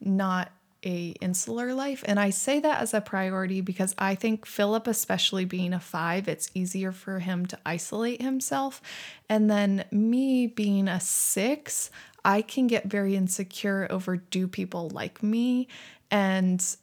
not 0.00 0.50
a 0.84 1.08
insular 1.20 1.74
life 1.74 2.04
and 2.06 2.20
i 2.20 2.30
say 2.30 2.60
that 2.60 2.80
as 2.80 2.92
a 2.94 3.00
priority 3.00 3.60
because 3.60 3.94
i 3.98 4.14
think 4.14 4.46
philip 4.46 4.86
especially 4.86 5.44
being 5.44 5.72
a 5.72 5.80
five 5.80 6.28
it's 6.28 6.50
easier 6.54 6.92
for 6.92 7.18
him 7.18 7.46
to 7.46 7.58
isolate 7.64 8.20
himself 8.20 8.80
and 9.28 9.50
then 9.50 9.84
me 9.90 10.46
being 10.46 10.86
a 10.86 11.00
six 11.00 11.90
i 12.24 12.40
can 12.40 12.66
get 12.66 12.84
very 12.84 13.16
insecure 13.16 13.86
over 13.90 14.16
do 14.16 14.46
people 14.46 14.90
like 14.90 15.22
me 15.22 15.66
and 16.10 16.76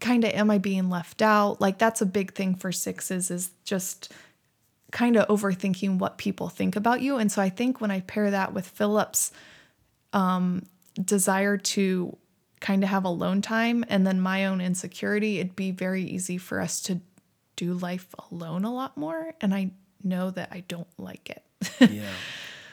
kind 0.00 0.24
of 0.24 0.32
am 0.32 0.50
i 0.50 0.58
being 0.58 0.90
left 0.90 1.22
out 1.22 1.60
like 1.60 1.78
that's 1.78 2.02
a 2.02 2.06
big 2.06 2.34
thing 2.34 2.54
for 2.54 2.72
sixes 2.72 3.30
is 3.30 3.52
just 3.64 4.12
kind 4.94 5.16
of 5.16 5.28
overthinking 5.28 5.98
what 5.98 6.16
people 6.16 6.48
think 6.48 6.74
about 6.74 7.02
you 7.02 7.18
and 7.18 7.30
so 7.30 7.42
i 7.42 7.50
think 7.50 7.82
when 7.82 7.90
i 7.90 8.00
pair 8.00 8.30
that 8.30 8.54
with 8.54 8.66
philip's 8.66 9.30
um, 10.14 10.62
desire 11.02 11.58
to 11.58 12.16
kind 12.64 12.82
of 12.82 12.88
have 12.88 13.04
alone 13.04 13.42
time 13.42 13.84
and 13.88 14.06
then 14.06 14.18
my 14.18 14.46
own 14.46 14.60
insecurity, 14.60 15.38
it'd 15.38 15.54
be 15.54 15.70
very 15.70 16.02
easy 16.02 16.38
for 16.38 16.60
us 16.60 16.80
to 16.80 16.98
do 17.56 17.74
life 17.74 18.06
alone 18.30 18.64
a 18.64 18.72
lot 18.72 18.96
more. 18.96 19.34
And 19.42 19.54
I 19.54 19.72
know 20.02 20.30
that 20.30 20.48
I 20.50 20.60
don't 20.60 20.88
like 20.96 21.28
it. 21.28 21.42
yeah. 21.92 22.08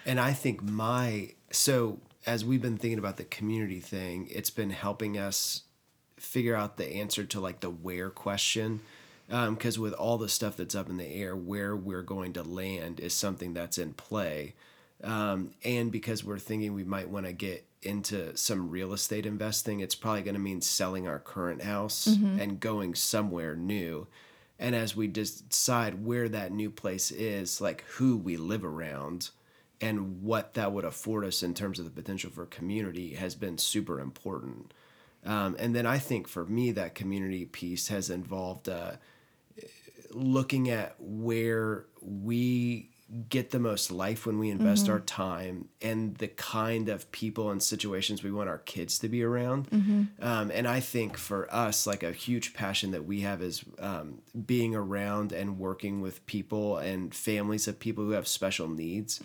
And 0.05 0.17
I 0.17 0.31
think 0.31 0.63
my 0.63 1.33
so 1.51 1.99
as 2.25 2.45
we've 2.45 2.61
been 2.61 2.77
thinking 2.77 2.99
about 2.99 3.17
the 3.17 3.25
community 3.25 3.81
thing, 3.81 4.29
it's 4.31 4.49
been 4.49 4.69
helping 4.69 5.17
us 5.17 5.63
figure 6.17 6.55
out 6.55 6.77
the 6.77 6.87
answer 6.87 7.25
to 7.25 7.41
like 7.41 7.59
the 7.59 7.69
where 7.69 8.09
question. 8.09 8.79
Because 9.31 9.79
with 9.79 9.93
all 9.93 10.17
the 10.17 10.29
stuff 10.29 10.57
that's 10.57 10.75
up 10.75 10.89
in 10.89 10.97
the 10.97 11.07
air, 11.07 11.35
where 11.35 11.75
we're 11.75 12.03
going 12.03 12.33
to 12.33 12.43
land 12.43 12.99
is 12.99 13.13
something 13.13 13.53
that's 13.53 13.77
in 13.77 13.93
play. 13.93 14.53
Um, 15.03 15.51
and 15.63 15.91
because 15.91 16.23
we're 16.23 16.37
thinking 16.37 16.73
we 16.73 16.83
might 16.83 17.09
want 17.09 17.25
to 17.25 17.33
get 17.33 17.65
into 17.81 18.35
some 18.37 18.69
real 18.69 18.93
estate 18.93 19.25
investing, 19.25 19.79
it's 19.79 19.95
probably 19.95 20.21
going 20.21 20.35
to 20.35 20.39
mean 20.39 20.61
selling 20.61 21.07
our 21.07 21.17
current 21.17 21.63
house 21.63 22.05
and 22.39 22.59
going 22.59 22.93
somewhere 22.93 23.55
new. 23.55 24.05
And 24.59 24.75
as 24.75 24.95
we 24.95 25.07
decide 25.07 26.05
where 26.05 26.29
that 26.29 26.51
new 26.51 26.69
place 26.69 27.09
is, 27.09 27.61
like 27.61 27.83
who 27.93 28.17
we 28.17 28.37
live 28.37 28.63
around 28.63 29.29
and 29.79 30.21
what 30.21 30.53
that 30.53 30.71
would 30.71 30.85
afford 30.85 31.25
us 31.25 31.41
in 31.41 31.55
terms 31.55 31.79
of 31.79 31.85
the 31.85 31.91
potential 31.91 32.29
for 32.29 32.45
community 32.45 33.15
has 33.15 33.33
been 33.33 33.57
super 33.57 33.99
important. 33.99 34.73
Um, 35.25 35.55
and 35.57 35.75
then 35.75 35.87
I 35.87 35.97
think 35.97 36.27
for 36.27 36.45
me, 36.45 36.71
that 36.73 36.93
community 36.93 37.45
piece 37.45 37.87
has 37.87 38.11
involved 38.11 38.69
uh, 38.69 38.93
looking 40.11 40.69
at 40.69 40.95
where 40.99 41.85
we 42.01 42.87
get 43.27 43.49
the 43.51 43.59
most 43.59 43.91
life 43.91 44.25
when 44.25 44.39
we 44.39 44.49
invest 44.49 44.87
our 44.87 45.01
time 45.01 45.67
and 45.81 46.15
the 46.15 46.29
kind 46.29 46.87
of 46.87 47.11
people 47.11 47.51
and 47.51 47.61
situations 47.61 48.23
we 48.23 48.31
want 48.31 48.47
our 48.47 48.59
kids 48.59 48.97
to 48.99 49.09
be 49.09 49.21
around. 49.21 49.67
Um, 50.21 50.49
and 50.49 50.65
I 50.65 50.79
think 50.79 51.17
for 51.17 51.53
us, 51.53 51.85
like 51.85 52.03
a 52.03 52.13
huge 52.13 52.53
passion 52.53 52.91
that 52.91 53.03
we 53.05 53.19
have 53.19 53.41
is 53.41 53.65
um, 53.79 54.21
being 54.45 54.73
around 54.75 55.33
and 55.33 55.59
working 55.59 55.99
with 55.99 56.25
people 56.25 56.77
and 56.77 57.13
families 57.13 57.67
of 57.67 57.79
people 57.79 58.05
who 58.05 58.11
have 58.11 58.29
special 58.29 58.69
needs. 58.69 59.19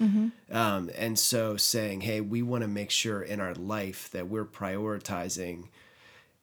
Um, 0.50 0.90
and 0.98 1.16
so 1.16 1.56
saying, 1.56 2.00
hey, 2.00 2.20
we 2.20 2.42
want 2.42 2.62
to 2.62 2.68
make 2.68 2.90
sure 2.90 3.22
in 3.22 3.40
our 3.40 3.54
life 3.54 4.10
that 4.10 4.26
we're 4.26 4.46
prioritizing 4.46 5.68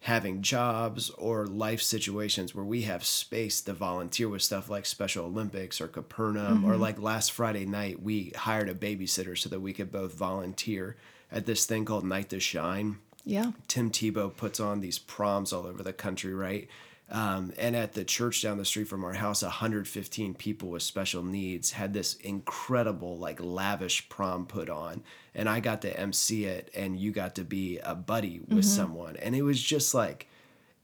having 0.04 0.42
jobs 0.42 1.10
or 1.12 1.48
life 1.48 1.82
situations 1.82 2.54
where 2.54 2.66
we 2.66 2.82
have 2.82 3.06
space 3.06 3.62
to 3.62 3.72
volunteer 3.72 4.28
with 4.28 4.42
stuff 4.42 4.70
like 4.70 4.86
Special 4.86 5.28
Olympics 5.28 5.80
or 5.80 5.88
Capernaum 5.88 6.66
or 6.66 6.76
like 6.76 7.02
last 7.02 7.32
Friday 7.32 7.66
night 7.66 8.04
we 8.04 8.34
hired 8.36 8.68
a 8.68 8.76
babysitter 8.76 9.38
so 9.38 9.48
that 9.48 9.62
we 9.62 9.72
could 9.72 9.94
both 9.94 10.14
volunteer 10.14 10.98
at 11.32 11.46
this 11.46 11.66
thing 11.66 11.86
called 11.86 12.04
Night 12.04 12.28
to 12.32 12.42
Shine. 12.42 12.98
Yeah. 13.24 13.54
Tim 13.70 13.92
Tebow 13.92 14.36
puts 14.36 14.60
on 14.60 14.82
these 14.82 15.00
proms 15.00 15.54
all 15.54 15.66
over 15.66 15.82
the 15.82 15.94
country, 15.94 16.34
right? 16.34 16.68
Um, 17.10 17.54
and 17.58 17.74
at 17.74 17.94
the 17.94 18.04
church 18.04 18.42
down 18.42 18.58
the 18.58 18.66
street 18.66 18.90
from 18.90 19.06
our 19.06 19.14
house, 19.14 19.42
115 19.42 20.34
people 20.34 20.68
with 20.68 20.84
special 20.84 21.24
needs 21.24 21.72
had 21.72 21.94
this 21.94 22.16
incredible, 22.16 23.18
like 23.18 23.40
lavish 23.42 24.10
prom 24.10 24.48
put 24.48 24.70
on. 24.70 25.02
And 25.36 25.50
I 25.50 25.60
got 25.60 25.82
to 25.82 26.00
MC 26.00 26.46
it, 26.46 26.70
and 26.76 26.98
you 27.00 27.12
got 27.12 27.36
to 27.36 27.44
be 27.44 27.80
a 27.80 27.96
buddy 27.96 28.42
with 28.48 28.66
someone. 28.66 29.16
And 29.18 29.36
it 29.36 29.42
was 29.42 29.62
just 29.62 29.94
like, 29.94 30.28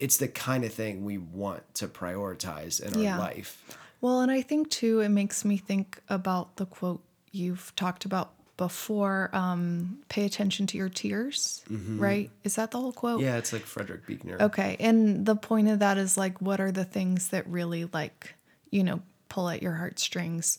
it's 0.00 0.16
the 0.16 0.28
kind 0.28 0.64
of 0.64 0.72
thing 0.74 1.04
we 1.04 1.18
want 1.18 1.72
to 1.76 1.86
prioritize 1.86 2.80
in 2.82 3.00
Yeah. 3.00 3.12
our 3.14 3.18
life. 3.20 3.62
Well, 4.00 4.22
and 4.22 4.30
I 4.30 4.42
think 4.42 4.70
too, 4.70 5.00
it 5.00 5.10
makes 5.10 5.44
me 5.44 5.56
think 5.56 6.00
about 6.08 6.56
the 6.56 6.66
quote 6.66 7.02
you've 7.32 7.72
talked 7.76 8.04
about 8.06 8.32
before 8.56 9.30
um, 9.32 9.98
pay 10.08 10.24
attention 10.26 10.66
to 10.66 10.76
your 10.76 10.88
tears, 10.88 11.62
right? 11.68 12.30
Is 12.44 12.56
that 12.56 12.72
the 12.72 12.78
whole 12.78 12.92
quote? 12.92 13.20
Yeah, 13.20 13.36
it's 13.36 13.52
like 13.52 13.62
Frederick 13.62 14.04
Buechner. 14.06 14.36
Okay. 14.40 14.76
And 14.80 15.24
the 15.24 15.36
point 15.36 15.68
of 15.68 15.78
that 15.78 15.96
is 15.96 16.18
like, 16.18 16.40
what 16.40 16.60
are 16.60 16.72
the 16.72 16.84
things 16.84 17.28
that 17.28 17.46
really 17.46 17.84
like, 17.92 18.34
you 18.70 18.82
know, 18.84 19.00
pull 19.28 19.48
at 19.48 19.62
your 19.62 19.74
heartstrings? 19.74 20.58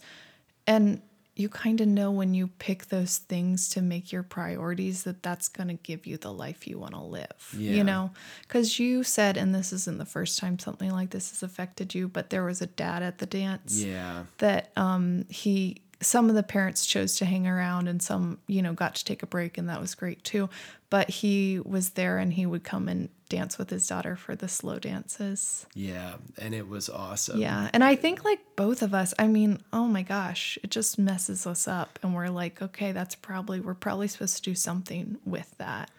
And 0.65 1.01
you 1.36 1.48
kind 1.50 1.80
of 1.80 1.88
know 1.88 2.12
when 2.12 2.34
you 2.34 2.48
pick 2.60 2.88
those 2.88 3.17
things 3.17 3.70
to 3.70 3.82
make 3.82 4.12
your 4.12 4.22
priorities 4.24 5.04
that 5.04 5.24
that's 5.24 5.48
going 5.48 5.70
to 5.70 5.76
give 5.76 6.06
you 6.06 6.17
the 6.17 6.32
life 6.32 6.67
you 6.67 6.78
want 6.78 6.94
to 6.94 7.00
live. 7.02 7.56
Yeah. 7.58 7.72
You 7.74 7.84
know, 7.86 8.12
because 8.41 8.80
you 8.80 9.04
said, 9.04 9.38
and 9.38 9.56
this 9.56 9.72
isn't 9.72 9.98
the 9.98 10.06
first 10.06 10.38
time 10.39 10.60
something 10.60 10.91
like 10.91 11.12
this 11.12 11.30
has 11.32 11.41
affected 11.41 11.96
you, 11.96 12.08
but 12.10 12.30
there 12.32 12.44
was 12.44 12.62
a 12.62 12.67
dad 12.67 13.02
at 13.02 13.20
the 13.20 13.26
dance 13.26 13.82
Yeah. 13.82 14.26
that 14.39 14.72
um 14.76 15.26
he 15.30 15.82
some 16.04 16.30
of 16.30 16.36
the 16.36 16.44
parents 16.44 16.86
chose 16.86 17.15
to 17.17 17.26
hang 17.26 17.48
around 17.48 17.88
and 17.88 18.02
some 18.02 18.39
you 18.48 18.62
know 18.62 18.74
got 18.74 18.96
to 18.96 19.06
take 19.06 19.22
a 19.24 19.28
break 19.28 19.58
and 19.58 19.70
that 19.70 19.80
was 19.80 19.94
great 19.94 20.24
too 20.24 20.50
but 20.89 21.10
he 21.12 21.60
was 21.63 21.91
there 21.91 22.17
and 22.17 22.34
he 22.34 22.44
would 22.46 22.63
come 22.63 22.88
and 22.89 23.08
dance 23.32 23.58
with 23.58 23.70
his 23.70 23.88
daughter 23.88 24.15
for 24.15 24.36
the 24.36 24.48
slow 24.48 24.78
dances 24.78 25.65
Yeah. 25.74 26.15
And 26.38 26.54
it 26.54 26.67
was 26.67 26.89
awesome. 26.89 27.39
yeah 27.39 27.70
and 27.74 27.84
i 27.84 27.96
think 27.96 28.24
like 28.24 28.39
both 28.56 28.82
of 28.82 28.94
us 28.94 29.13
i 29.17 29.28
mean 29.28 29.60
oh 29.72 29.88
my 29.88 30.04
gosh 30.04 30.58
it 30.63 30.70
just 30.70 31.00
messes 31.00 31.48
us 31.48 31.67
up 31.67 31.98
and 32.04 32.13
we're 32.13 32.28
like 32.30 32.62
okay 32.62 32.91
that's 32.91 33.15
probably 33.15 33.60
we're 33.60 33.74
probably 33.88 34.08
supposed 34.08 34.36
to 34.38 34.41
do 34.44 34.56
something 34.56 35.17
with 35.26 35.50
that 35.58 35.89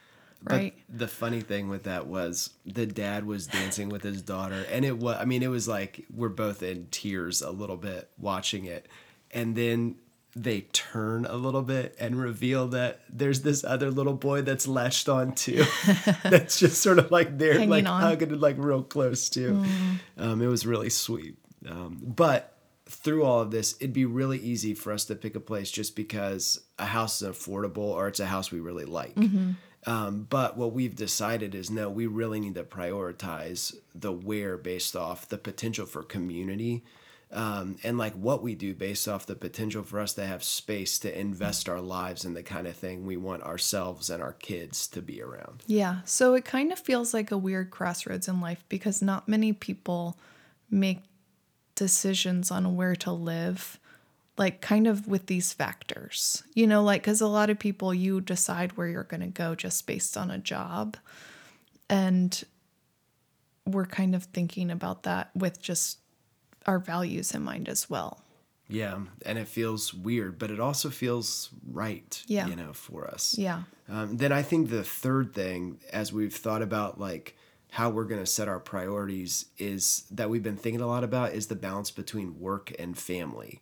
right 0.44 0.74
But 0.88 0.98
the 0.98 1.08
funny 1.08 1.40
thing 1.40 1.68
with 1.68 1.84
that 1.84 2.06
was 2.06 2.50
the 2.66 2.86
dad 2.86 3.24
was 3.24 3.46
dancing 3.46 3.88
with 3.88 4.02
his 4.02 4.22
daughter, 4.22 4.64
and 4.70 4.84
it 4.84 4.98
was, 4.98 5.16
I 5.20 5.24
mean, 5.24 5.42
it 5.42 5.50
was 5.58 5.68
like 5.68 6.04
we're 6.12 6.28
both 6.46 6.62
in 6.64 6.88
tears 6.90 7.42
a 7.42 7.50
little 7.52 7.76
bit 7.76 8.10
watching 8.18 8.64
it. 8.64 8.88
And 9.30 9.54
then 9.54 9.96
they 10.34 10.62
turn 10.72 11.26
a 11.26 11.36
little 11.36 11.62
bit 11.62 11.94
and 12.00 12.16
reveal 12.16 12.68
that 12.68 13.00
there's 13.08 13.42
this 13.42 13.64
other 13.64 13.90
little 13.90 14.14
boy 14.14 14.42
that's 14.42 14.66
latched 14.66 15.08
on 15.08 15.34
too. 15.34 15.64
that's 16.22 16.58
just 16.58 16.82
sort 16.82 16.98
of 16.98 17.10
like 17.10 17.38
there, 17.38 17.54
Hanging 17.54 17.68
like 17.68 17.86
on. 17.86 18.00
hugging 18.00 18.30
it 18.30 18.40
like 18.40 18.56
real 18.58 18.82
close 18.82 19.28
too. 19.28 19.62
Mm. 19.64 19.98
Um, 20.18 20.42
it 20.42 20.46
was 20.46 20.66
really 20.66 20.90
sweet. 20.90 21.36
Um, 21.68 21.98
but 22.02 22.56
through 22.86 23.24
all 23.24 23.40
of 23.40 23.50
this, 23.50 23.74
it'd 23.80 23.92
be 23.92 24.04
really 24.04 24.38
easy 24.38 24.74
for 24.74 24.92
us 24.92 25.04
to 25.06 25.14
pick 25.14 25.34
a 25.36 25.40
place 25.40 25.70
just 25.70 25.96
because 25.96 26.60
a 26.78 26.86
house 26.86 27.20
is 27.22 27.28
affordable 27.28 27.78
or 27.78 28.08
it's 28.08 28.20
a 28.20 28.26
house 28.26 28.50
we 28.50 28.60
really 28.60 28.84
like. 28.84 29.16
Um, 29.84 30.26
but 30.28 30.56
what 30.56 30.72
we've 30.72 30.94
decided 30.94 31.54
is 31.54 31.70
no, 31.70 31.90
we 31.90 32.06
really 32.06 32.40
need 32.40 32.54
to 32.54 32.62
prioritize 32.64 33.74
the 33.94 34.12
where 34.12 34.56
based 34.56 34.94
off 34.94 35.28
the 35.28 35.38
potential 35.38 35.86
for 35.86 36.02
community. 36.02 36.84
Um, 37.32 37.76
and 37.82 37.96
like 37.96 38.12
what 38.12 38.42
we 38.42 38.54
do 38.54 38.74
based 38.74 39.08
off 39.08 39.24
the 39.24 39.34
potential 39.34 39.82
for 39.82 40.00
us 40.00 40.12
to 40.14 40.26
have 40.26 40.44
space 40.44 40.98
to 40.98 41.18
invest 41.18 41.66
our 41.66 41.80
lives 41.80 42.26
in 42.26 42.34
the 42.34 42.42
kind 42.42 42.66
of 42.66 42.76
thing 42.76 43.06
we 43.06 43.16
want 43.16 43.42
ourselves 43.42 44.10
and 44.10 44.22
our 44.22 44.34
kids 44.34 44.86
to 44.88 45.00
be 45.00 45.22
around. 45.22 45.62
Yeah. 45.66 46.00
So 46.04 46.34
it 46.34 46.44
kind 46.44 46.72
of 46.72 46.78
feels 46.78 47.14
like 47.14 47.30
a 47.30 47.38
weird 47.38 47.70
crossroads 47.70 48.28
in 48.28 48.42
life 48.42 48.62
because 48.68 49.00
not 49.00 49.28
many 49.28 49.54
people 49.54 50.18
make 50.70 50.98
decisions 51.74 52.50
on 52.50 52.76
where 52.76 52.96
to 52.96 53.12
live, 53.12 53.78
like 54.36 54.60
kind 54.60 54.86
of 54.86 55.08
with 55.08 55.26
these 55.26 55.54
factors. 55.54 56.42
You 56.52 56.66
know, 56.66 56.82
like 56.82 57.00
because 57.02 57.22
a 57.22 57.26
lot 57.26 57.48
of 57.48 57.58
people, 57.58 57.94
you 57.94 58.20
decide 58.20 58.76
where 58.76 58.88
you're 58.88 59.04
going 59.04 59.22
to 59.22 59.26
go 59.28 59.54
just 59.54 59.86
based 59.86 60.18
on 60.18 60.30
a 60.30 60.38
job. 60.38 60.98
And 61.88 62.42
we're 63.66 63.86
kind 63.86 64.14
of 64.14 64.24
thinking 64.24 64.70
about 64.70 65.04
that 65.04 65.30
with 65.34 65.62
just 65.62 65.98
our 66.66 66.78
values 66.78 67.34
in 67.34 67.42
mind 67.42 67.68
as 67.68 67.88
well. 67.90 68.22
Yeah, 68.68 69.00
and 69.26 69.38
it 69.38 69.48
feels 69.48 69.92
weird, 69.92 70.38
but 70.38 70.50
it 70.50 70.58
also 70.58 70.88
feels 70.88 71.50
right. 71.70 72.22
Yeah. 72.26 72.46
you 72.46 72.56
know, 72.56 72.72
for 72.72 73.06
us. 73.06 73.36
Yeah. 73.36 73.62
Um, 73.88 74.16
then 74.16 74.32
I 74.32 74.42
think 74.42 74.70
the 74.70 74.84
third 74.84 75.34
thing, 75.34 75.80
as 75.92 76.12
we've 76.12 76.34
thought 76.34 76.62
about 76.62 76.98
like 76.98 77.36
how 77.72 77.90
we're 77.90 78.04
going 78.04 78.20
to 78.20 78.26
set 78.26 78.48
our 78.48 78.60
priorities, 78.60 79.46
is 79.58 80.04
that 80.10 80.30
we've 80.30 80.42
been 80.42 80.56
thinking 80.56 80.80
a 80.80 80.86
lot 80.86 81.04
about 81.04 81.32
is 81.32 81.48
the 81.48 81.54
balance 81.54 81.90
between 81.90 82.38
work 82.40 82.72
and 82.78 82.96
family. 82.96 83.58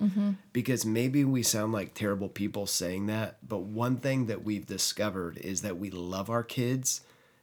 Because 0.52 0.84
maybe 0.84 1.24
we 1.24 1.42
sound 1.42 1.72
like 1.72 1.94
terrible 1.94 2.28
people 2.28 2.66
saying 2.66 3.06
that, 3.06 3.38
but 3.46 3.62
one 3.62 3.96
thing 3.96 4.26
that 4.26 4.44
we've 4.44 4.66
discovered 4.66 5.38
is 5.38 5.62
that 5.62 5.78
we 5.78 5.90
love 5.90 6.28
our 6.30 6.42
kids, 6.44 7.00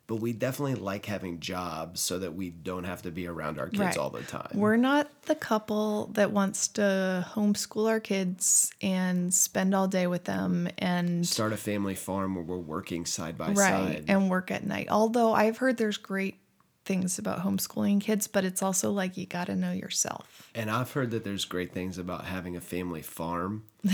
but 0.07 0.15
we 0.17 0.31
definitely 0.33 0.75
like 0.75 1.05
having 1.05 1.39
jobs 1.39 1.99
so 2.01 2.17
that 2.19 2.33
we 2.33 2.49
don't 2.49 2.85
have 2.85 3.01
to 3.01 3.11
be 3.11 3.27
around 3.27 3.59
our 3.59 3.67
kids 3.67 3.79
Right. 3.79 3.97
all 3.97 4.09
the 4.09 4.23
time. 4.23 4.49
We're 4.53 4.77
not 4.77 5.09
the 5.23 5.35
couple 5.35 6.07
that 6.13 6.31
wants 6.31 6.69
to 6.69 7.25
homeschool 7.35 7.89
our 7.89 7.99
kids 7.99 8.71
and 8.81 9.33
spend 9.33 9.75
all 9.75 9.87
day 9.89 10.07
with 10.07 10.23
them 10.23 10.69
and 10.77 11.27
Start 11.27 11.51
a 11.53 11.57
family 11.57 11.95
farm 11.95 12.35
where 12.35 12.43
we're 12.45 12.57
working 12.57 13.05
side 13.05 13.37
by 13.37 13.47
right 13.49 13.57
side. 13.57 14.05
and 14.07 14.29
work 14.29 14.49
at 14.49 14.65
night. 14.65 14.87
Although 14.89 15.33
I've 15.33 15.57
heard 15.57 15.75
there's 15.77 15.97
great 15.97 16.35
things 16.85 17.19
about 17.19 17.39
homeschooling 17.39 17.99
kids, 17.99 18.27
but 18.27 18.45
it's 18.45 18.63
also 18.63 18.91
like 18.91 19.17
you 19.17 19.25
got 19.25 19.47
to 19.47 19.55
know 19.55 19.73
yourself. 19.73 20.49
and 20.55 20.71
I've 20.71 20.91
heard 20.93 21.11
that 21.11 21.25
there's 21.25 21.43
great 21.43 21.73
things 21.73 21.97
about 21.97 22.23
having 22.23 22.55
a 22.55 22.61
family 22.61 23.01
farm. 23.01 23.65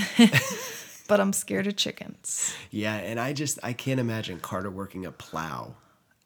But 1.06 1.20
I'm 1.20 1.34
scared 1.34 1.68
of 1.68 1.76
chickens. 1.76 2.56
Yeah, 2.72 2.96
and 2.96 3.20
I 3.20 3.34
just 3.34 3.60
I 3.62 3.74
can't 3.74 4.00
imagine 4.00 4.40
Carter 4.40 4.72
working 4.72 5.06
a 5.06 5.12
plow. 5.12 5.76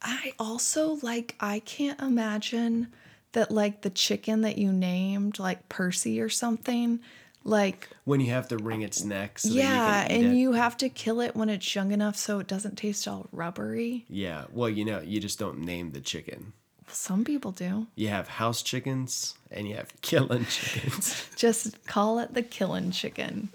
I 0.02 0.32
also 0.38 0.98
like 1.02 1.34
I 1.40 1.60
can't 1.60 2.00
imagine 2.00 2.88
that 3.32 3.50
like 3.50 3.82
the 3.82 3.90
chicken 3.90 4.42
that 4.42 4.58
you 4.58 4.72
named 4.72 5.38
like 5.38 5.68
Percy 5.68 6.20
or 6.20 6.28
something 6.28 7.00
like 7.44 7.88
When 8.04 8.20
you 8.20 8.30
have 8.32 8.48
to 8.48 8.56
wring 8.58 8.82
its 8.82 9.02
neck 9.04 9.38
so 9.38 9.50
yeah 9.50 10.04
that 10.04 10.10
you 10.10 10.16
and 10.16 10.26
it. 10.26 10.36
you 10.36 10.52
have 10.52 10.76
to 10.78 10.88
kill 10.88 11.20
it 11.20 11.34
when 11.34 11.48
it's 11.48 11.74
young 11.74 11.92
enough 11.92 12.16
so 12.16 12.38
it 12.38 12.46
doesn't 12.46 12.76
taste 12.76 13.08
all 13.08 13.26
rubbery. 13.32 14.04
Yeah, 14.08 14.44
well, 14.52 14.68
you 14.68 14.84
know, 14.84 15.00
you 15.00 15.20
just 15.20 15.38
don't 15.38 15.60
name 15.60 15.92
the 15.92 16.00
chicken. 16.00 16.52
Some 16.88 17.24
people 17.24 17.52
do. 17.52 17.86
You 17.96 18.08
have 18.08 18.28
house 18.28 18.62
chickens 18.62 19.34
and 19.50 19.68
you 19.68 19.76
have 19.76 19.92
killing 20.00 20.46
chickens. 20.50 21.28
Just 21.36 21.86
call 21.86 22.18
it 22.18 22.34
the 22.34 22.42
killing 22.42 22.90
chicken. 22.90 23.50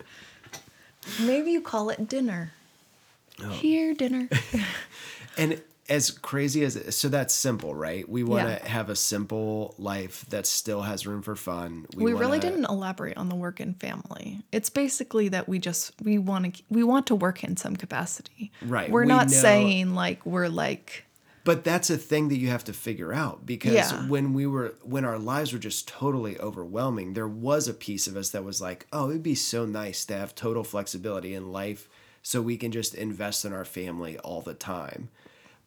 Maybe 1.20 1.52
you 1.52 1.62
call 1.62 1.90
it 1.90 2.08
dinner. 2.08 2.52
Oh. 3.44 3.50
Here, 3.50 3.94
dinner. 3.94 4.30
and 5.38 5.62
as 5.90 6.12
crazy 6.12 6.64
as 6.64 6.96
so 6.96 7.10
that's 7.10 7.34
simple, 7.34 7.76
right? 7.76 8.08
We 8.08 8.24
want 8.24 8.48
to 8.48 8.54
Yeah. 8.54 8.68
have 8.68 8.90
a 8.90 8.96
simple 8.96 9.76
life 9.78 10.26
that 10.30 10.46
still 10.46 10.84
has 10.84 11.06
room 11.06 11.22
for 11.22 11.36
fun. 11.36 11.86
We, 11.96 12.14
really 12.14 12.26
wanna- 12.26 12.40
didn't 12.42 12.66
elaborate 12.66 13.18
on 13.18 13.28
the 13.30 13.36
work 13.36 13.60
and 13.60 13.78
family. 13.80 14.42
It's 14.52 14.70
basically 14.70 15.28
that 15.30 15.50
we 15.50 15.60
just 15.60 15.92
we 16.02 16.18
want 16.18 16.56
to 16.56 16.64
we 16.70 16.84
want 16.84 17.08
to 17.08 17.16
work 17.16 17.44
in 17.44 17.58
some 17.58 17.76
capacity. 17.76 18.52
Right, 18.62 18.90
We're 18.90 19.02
we 19.02 19.08
not 19.08 19.28
know- 19.30 19.34
saying 19.38 19.94
like 19.94 20.26
we're 20.26 20.48
like 20.50 21.04
But 21.46 21.66
that's 21.66 21.90
a 21.90 21.98
thing 21.98 22.30
that 22.30 22.38
you 22.38 22.48
have 22.48 22.64
to 22.64 22.72
figure 22.74 23.12
out 23.12 23.46
because 23.46 23.74
Yeah. 23.74 24.08
when 24.08 24.32
we 24.34 24.48
were 24.48 24.76
when 24.84 25.04
our 25.04 25.20
lives 25.20 25.52
were 25.52 25.60
just 25.60 25.86
totally 25.90 26.40
overwhelming, 26.40 27.14
there 27.14 27.28
was 27.28 27.68
a 27.68 27.74
piece 27.74 28.08
of 28.08 28.16
us 28.16 28.30
that 28.30 28.46
was 28.46 28.62
like, 28.62 28.88
"Oh, 28.94 29.10
it'd 29.10 29.22
be 29.24 29.36
so 29.36 29.66
nice 29.66 30.06
to 30.06 30.14
have 30.16 30.34
total 30.36 30.64
flexibility 30.64 31.34
in 31.34 31.52
life 31.52 31.90
so 32.22 32.42
we 32.42 32.56
can 32.56 32.72
just 32.72 32.96
invest 32.96 33.44
in 33.44 33.52
our 33.52 33.66
family 33.66 34.18
all 34.20 34.40
the 34.42 34.54
time." 34.54 35.10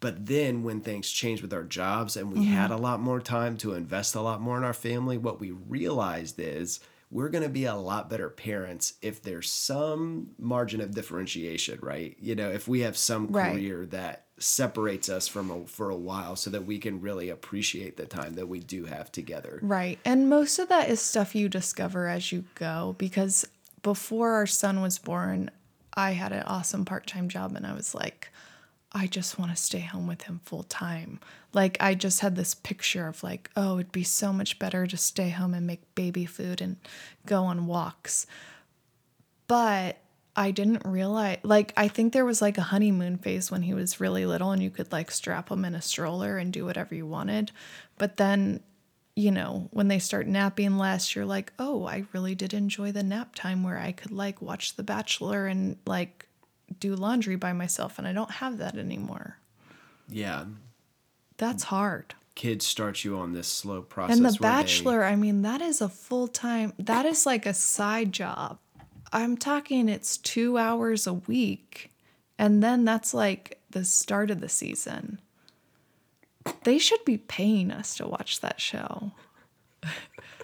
But 0.01 0.27
then 0.27 0.63
when 0.63 0.81
things 0.81 1.11
changed 1.11 1.43
with 1.43 1.55
our 1.55 1.65
jobs 1.65 2.17
and 2.17 2.33
we 2.33 2.45
had 2.45 2.71
mm-hmm. 2.71 2.79
a 2.79 2.83
lot 2.83 3.01
more 3.01 3.21
time 3.21 3.57
to 3.59 3.75
invest 3.75 4.15
a 4.15 4.21
lot 4.21 4.41
more 4.41 4.59
in 4.59 4.65
our 4.65 4.75
family, 4.75 5.17
what 5.17 5.41
we 5.41 5.53
realized 5.53 6.39
is 6.39 6.81
we're 7.11 7.29
going 7.29 7.45
to 7.45 7.49
be 7.49 7.65
a 7.65 7.75
lot 7.75 8.11
better 8.11 8.29
parents 8.29 8.95
if 9.01 9.23
there's 9.23 9.51
some 9.51 10.31
margin 10.39 10.81
of 10.81 10.95
differentiation, 10.95 11.79
right? 11.81 12.17
You 12.21 12.35
know, 12.35 12.51
if 12.51 12.67
we 12.67 12.81
have 12.81 12.97
some 12.97 13.29
Right. 13.29 13.53
career 13.53 13.87
that 13.87 14.25
separates 14.39 15.09
us 15.09 15.29
from 15.29 15.51
a, 15.51 15.67
for 15.67 15.89
a 15.89 15.97
while 15.97 16.37
so 16.37 16.51
that 16.51 16.67
we 16.67 16.79
can 16.79 17.01
really 17.01 17.31
appreciate 17.31 17.97
the 17.97 18.07
time 18.07 18.35
that 18.35 18.49
we 18.49 18.61
do 18.61 18.85
have 18.85 19.11
together. 19.11 19.61
Right. 19.63 19.99
And 20.05 20.29
most 20.29 20.59
of 20.59 20.69
that 20.69 20.91
is 20.91 21.01
stuff 21.01 21.35
you 21.35 21.49
discover 21.49 22.07
as 22.07 22.33
you 22.33 22.45
go 22.55 22.95
because 22.99 23.47
before 23.83 24.33
our 24.33 24.47
son 24.47 24.83
was 24.83 24.99
born, 24.99 25.51
I 25.95 26.11
had 26.11 26.33
an 26.33 26.43
awesome 26.43 26.85
part 26.85 27.07
time 27.07 27.29
job 27.29 27.57
and 27.57 27.67
I 27.67 27.73
was 27.73 27.95
like, 27.95 28.31
I 28.97 29.07
just 29.07 29.39
want 29.39 29.51
to 29.51 29.63
stay 29.63 29.81
home 29.81 30.07
with 30.07 30.23
him 30.23 30.41
full 30.43 30.63
time. 30.63 31.21
Like, 31.53 31.77
I 31.81 31.95
just 31.95 32.21
had 32.21 32.35
this 32.35 32.55
picture 32.55 33.07
of 33.07 33.23
like, 33.23 33.51
oh, 33.55 33.75
it'd 33.79 33.93
be 33.93 34.03
so 34.03 34.33
much 34.33 34.59
better 34.59 34.87
to 34.87 34.97
stay 34.97 35.29
home 35.29 35.53
and 35.53 35.67
make 35.67 35.95
baby 35.95 36.25
food 36.25 36.63
and 36.63 36.77
go 37.27 37.45
on 37.45 37.67
walks. 37.67 38.27
But 39.49 39.99
I 40.35 40.51
didn't 40.51 40.87
realize, 40.87 41.41
like, 41.43 41.75
I 41.77 41.89
think 41.89 42.15
there 42.15 42.25
was 42.25 42.41
like 42.41 42.57
a 42.57 42.63
honeymoon 42.63 43.19
phase 43.19 43.51
when 43.51 43.63
he 43.63 43.75
was 43.75 44.01
really 44.01 44.25
little 44.25 44.51
and 44.53 44.63
you 44.63 44.71
could 44.71 44.91
like 44.91 45.11
strap 45.11 45.51
him 45.51 45.67
in 45.67 45.75
a 45.75 45.83
stroller 45.83 46.39
and 46.39 46.51
do 46.51 46.65
whatever 46.65 46.95
you 46.95 47.05
wanted. 47.05 47.53
But 47.99 48.17
then, 48.17 48.61
you 49.15 49.31
know, 49.31 49.69
when 49.73 49.89
they 49.89 49.99
start 49.99 50.27
napping 50.27 50.79
less, 50.79 51.15
you're 51.15 51.27
like, 51.27 51.53
oh, 51.59 51.85
I 51.85 52.07
really 52.15 52.35
did 52.35 52.55
enjoy 52.55 52.93
the 52.93 53.03
nap 53.03 53.35
time 53.35 53.63
where 53.63 53.79
I 53.79 53.93
could 53.93 54.13
like 54.13 54.41
watch 54.41 54.77
The 54.77 54.83
Bachelor 54.83 55.47
and 55.47 55.77
like 55.85 56.26
do 56.81 56.95
laundry 56.95 57.37
by 57.37 57.53
myself. 57.53 57.99
And 57.99 58.07
I 58.07 58.13
don't 58.13 58.31
have 58.31 58.59
that 58.59 58.77
anymore. 58.77 59.39
Yeah. 60.09 60.45
That's 61.37 61.65
hard. 61.65 62.15
Kids 62.35 62.67
start 62.67 63.05
you 63.05 63.17
on 63.17 63.33
this 63.33 63.49
slow 63.49 63.83
process. 63.83 64.17
And 64.17 64.27
The 64.27 64.31
where 64.31 64.51
they- 64.53 64.57
Bachelor, 64.63 65.05
I 65.05 65.17
mean, 65.17 65.43
that 65.43 65.61
is 65.63 65.81
a 65.81 65.89
full 65.89 66.29
time, 66.29 66.73
that 66.79 67.07
is 67.07 67.25
like 67.27 67.47
a 67.47 67.55
side 67.55 68.13
job. 68.13 68.59
I'm 69.13 69.37
talking 69.37 69.89
it's 69.89 70.17
two 70.19 70.59
hours 70.59 71.07
a 71.07 71.15
week. 71.15 71.93
And 72.39 72.63
then 72.63 72.85
that's 72.85 73.15
like 73.15 73.61
the 73.71 73.85
start 73.85 74.31
of 74.31 74.41
the 74.41 74.49
season. 74.49 75.21
They 76.65 76.79
should 76.79 77.05
be 77.05 77.17
paying 77.19 77.71
us 77.71 77.97
to 77.97 78.07
watch 78.07 78.41
that 78.41 78.61
show. 78.61 79.13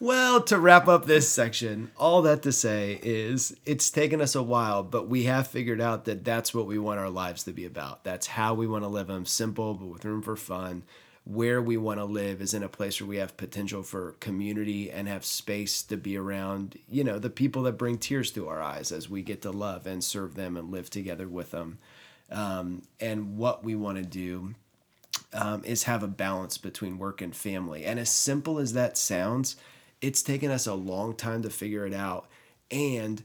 Well, 0.00 0.42
to 0.42 0.58
wrap 0.58 0.88
up 0.88 1.06
this 1.06 1.28
section, 1.28 1.92
all 1.96 2.22
that 2.22 2.42
to 2.42 2.52
say 2.52 2.98
is 3.02 3.56
it's 3.64 3.90
taken 3.90 4.20
us 4.20 4.34
a 4.34 4.42
while, 4.42 4.82
but 4.82 5.08
we 5.08 5.24
have 5.24 5.46
figured 5.46 5.80
out 5.80 6.04
that 6.06 6.24
that's 6.24 6.52
what 6.52 6.66
we 6.66 6.78
want 6.78 7.00
our 7.00 7.10
lives 7.10 7.44
to 7.44 7.52
be 7.52 7.64
about. 7.64 8.04
That's 8.04 8.26
how 8.26 8.54
we 8.54 8.66
want 8.66 8.84
to 8.84 8.88
live 8.88 9.06
them 9.06 9.26
simple, 9.26 9.74
but 9.74 9.86
with 9.86 10.04
room 10.04 10.22
for 10.22 10.36
fun. 10.36 10.82
Where 11.24 11.62
we 11.62 11.76
want 11.76 12.00
to 12.00 12.04
live 12.04 12.42
is 12.42 12.52
in 12.52 12.64
a 12.64 12.68
place 12.68 13.00
where 13.00 13.08
we 13.08 13.18
have 13.18 13.36
potential 13.36 13.84
for 13.84 14.16
community 14.18 14.90
and 14.90 15.06
have 15.06 15.24
space 15.24 15.82
to 15.84 15.96
be 15.96 16.16
around, 16.16 16.78
you 16.90 17.04
know, 17.04 17.20
the 17.20 17.30
people 17.30 17.62
that 17.62 17.78
bring 17.78 17.98
tears 17.98 18.32
to 18.32 18.48
our 18.48 18.60
eyes 18.60 18.90
as 18.90 19.08
we 19.08 19.22
get 19.22 19.42
to 19.42 19.52
love 19.52 19.86
and 19.86 20.02
serve 20.02 20.34
them 20.34 20.56
and 20.56 20.72
live 20.72 20.90
together 20.90 21.28
with 21.28 21.52
them. 21.52 21.78
Um, 22.28 22.82
and 22.98 23.36
what 23.36 23.62
we 23.62 23.76
want 23.76 23.98
to 23.98 24.04
do 24.04 24.56
um, 25.32 25.64
is 25.64 25.84
have 25.84 26.02
a 26.02 26.08
balance 26.08 26.58
between 26.58 26.98
work 26.98 27.20
and 27.20 27.34
family. 27.34 27.84
And 27.84 27.98
as 27.98 28.10
simple 28.10 28.58
as 28.58 28.72
that 28.74 28.96
sounds, 28.96 29.56
it's 30.00 30.22
taken 30.22 30.50
us 30.50 30.66
a 30.66 30.74
long 30.74 31.14
time 31.14 31.42
to 31.42 31.50
figure 31.50 31.86
it 31.86 31.94
out. 31.94 32.28
And 32.70 33.22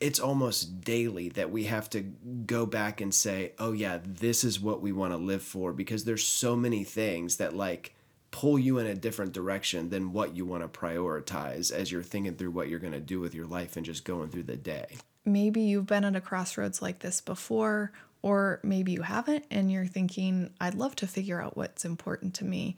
it's 0.00 0.18
almost 0.18 0.80
daily 0.80 1.28
that 1.30 1.50
we 1.50 1.64
have 1.64 1.90
to 1.90 2.00
go 2.00 2.64
back 2.66 3.00
and 3.00 3.14
say, 3.14 3.52
oh, 3.58 3.72
yeah, 3.72 3.98
this 4.02 4.44
is 4.44 4.58
what 4.58 4.80
we 4.80 4.92
want 4.92 5.12
to 5.12 5.18
live 5.18 5.42
for 5.42 5.72
because 5.72 6.04
there's 6.04 6.24
so 6.24 6.56
many 6.56 6.84
things 6.84 7.36
that 7.36 7.54
like 7.54 7.94
pull 8.30 8.58
you 8.58 8.78
in 8.78 8.86
a 8.86 8.94
different 8.94 9.32
direction 9.32 9.90
than 9.90 10.12
what 10.12 10.36
you 10.36 10.46
want 10.46 10.62
to 10.62 10.78
prioritize 10.78 11.72
as 11.72 11.90
you're 11.92 12.02
thinking 12.02 12.34
through 12.34 12.50
what 12.50 12.68
you're 12.68 12.78
going 12.78 12.92
to 12.92 13.00
do 13.00 13.20
with 13.20 13.34
your 13.34 13.46
life 13.46 13.76
and 13.76 13.84
just 13.84 14.04
going 14.04 14.30
through 14.30 14.44
the 14.44 14.56
day. 14.56 14.86
maybe 15.24 15.60
you've 15.60 15.86
been 15.86 16.04
at 16.04 16.16
a 16.16 16.20
crossroads 16.20 16.80
like 16.80 17.00
this 17.00 17.20
before, 17.20 17.92
or 18.22 18.60
maybe 18.62 18.92
you 18.92 19.02
haven't, 19.02 19.44
and 19.50 19.70
you're 19.70 19.86
thinking, 19.86 20.50
I'd 20.60 20.74
love 20.74 20.96
to 20.96 21.06
figure 21.06 21.40
out 21.40 21.56
what's 21.56 21.84
important 21.84 22.34
to 22.34 22.44
me. 22.44 22.76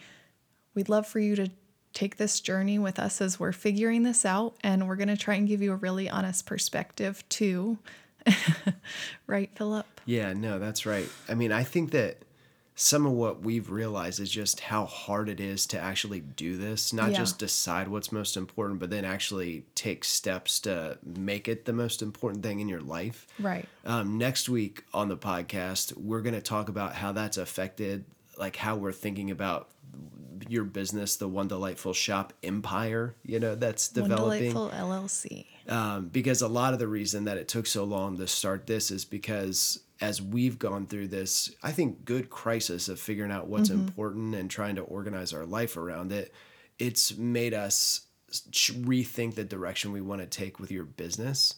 We'd 0.74 0.88
love 0.88 1.07
for 1.07 1.18
you 1.18 1.37
to 1.37 1.50
take 1.92 2.16
this 2.16 2.40
journey 2.40 2.78
with 2.78 2.98
us 2.98 3.20
as 3.20 3.38
we're 3.38 3.52
figuring 3.52 4.02
this 4.02 4.24
out, 4.24 4.57
and 4.62 4.88
we're 4.88 4.96
going 4.96 5.09
to 5.09 5.16
try 5.16 5.35
and 5.35 5.46
give 5.46 5.62
you 5.62 5.72
a 5.72 5.76
really 5.76 6.09
honest 6.09 6.46
perspective, 6.46 7.24
too. 7.28 7.78
right, 9.26 9.50
Philip? 9.57 9.87
Yeah, 10.07 10.33
no, 10.33 10.59
that's 10.59 10.87
right. 10.87 11.09
I 11.28 11.35
mean, 11.35 11.52
I 11.52 11.64
think 11.64 11.90
that 11.90 12.18
some 12.74 13.04
of 13.04 13.12
what 13.12 13.42
we've 13.42 13.70
realized 13.70 14.18
is 14.18 14.30
just 14.30 14.61
how 14.61 14.87
hard 14.87 15.28
it 15.28 15.40
is 15.40 15.66
to 15.66 15.78
actually 15.78 16.20
do 16.20 16.56
this, 16.56 16.92
not 16.92 17.11
Yeah. 17.11 17.18
just 17.18 17.38
decide 17.38 17.88
what's 17.88 18.11
most 18.11 18.37
important, 18.37 18.80
but 18.80 18.88
then 18.90 19.04
actually 19.04 19.64
take 19.74 20.04
steps 20.04 20.58
to 20.61 20.98
make 21.04 21.48
it 21.48 21.66
the 21.66 21.72
most 21.74 22.00
important 22.00 22.42
thing 22.42 22.61
in 22.61 22.68
your 22.68 22.80
life. 22.80 23.26
Right. 23.38 23.68
Um, 23.85 24.16
next 24.16 24.48
week 24.48 24.85
on 24.94 25.08
the 25.08 25.18
podcast, 25.18 25.96
we're 25.98 26.22
going 26.22 26.35
to 26.35 26.40
talk 26.40 26.68
about 26.70 26.94
how 26.94 27.12
that's 27.12 27.37
affected, 27.37 28.04
like 28.38 28.56
how 28.56 28.76
we're 28.76 28.92
thinking 28.92 29.30
about 29.30 29.68
your 30.48 30.64
business, 30.64 31.16
the 31.16 31.28
One 31.28 31.46
Delightful 31.48 31.92
Shop 31.92 32.32
empire, 32.42 33.14
you 33.24 33.38
know, 33.38 33.54
that's 33.54 33.94
One 33.94 34.08
developing 34.08 34.52
Delightful 34.52 34.70
LLC. 34.88 35.46
um, 35.68 36.08
because 36.08 36.42
a 36.42 36.48
lot 36.48 36.72
of 36.72 36.78
the 36.78 36.88
reason 36.88 37.24
that 37.24 37.37
it 37.37 37.48
took 37.48 37.66
so 37.66 37.85
long 37.85 38.16
to 38.16 38.26
start 38.26 38.66
this 38.66 38.90
is 38.90 39.04
because 39.04 39.80
as 40.03 40.21
we've 40.21 40.59
gone 40.59 40.87
through 40.87 41.07
this, 41.09 41.51
I 41.62 41.71
think 41.73 42.05
good 42.05 42.29
crisis 42.29 42.88
of 42.88 42.99
figuring 43.01 43.31
out 43.31 43.47
what's 43.47 43.71
important 43.71 44.35
and 44.35 44.51
trying 44.51 44.75
to 44.75 44.83
organize 44.83 45.33
our 45.33 45.47
life 45.47 45.77
around 45.77 46.12
it, 46.12 46.35
it's 46.79 47.17
made 47.17 47.55
us 47.55 48.03
rethink 48.53 49.35
the 49.37 49.45
direction 49.45 49.93
we 49.93 50.01
want 50.01 50.21
to 50.21 50.27
take 50.27 50.59
with 50.59 50.71
your 50.73 50.85
business. 50.85 51.55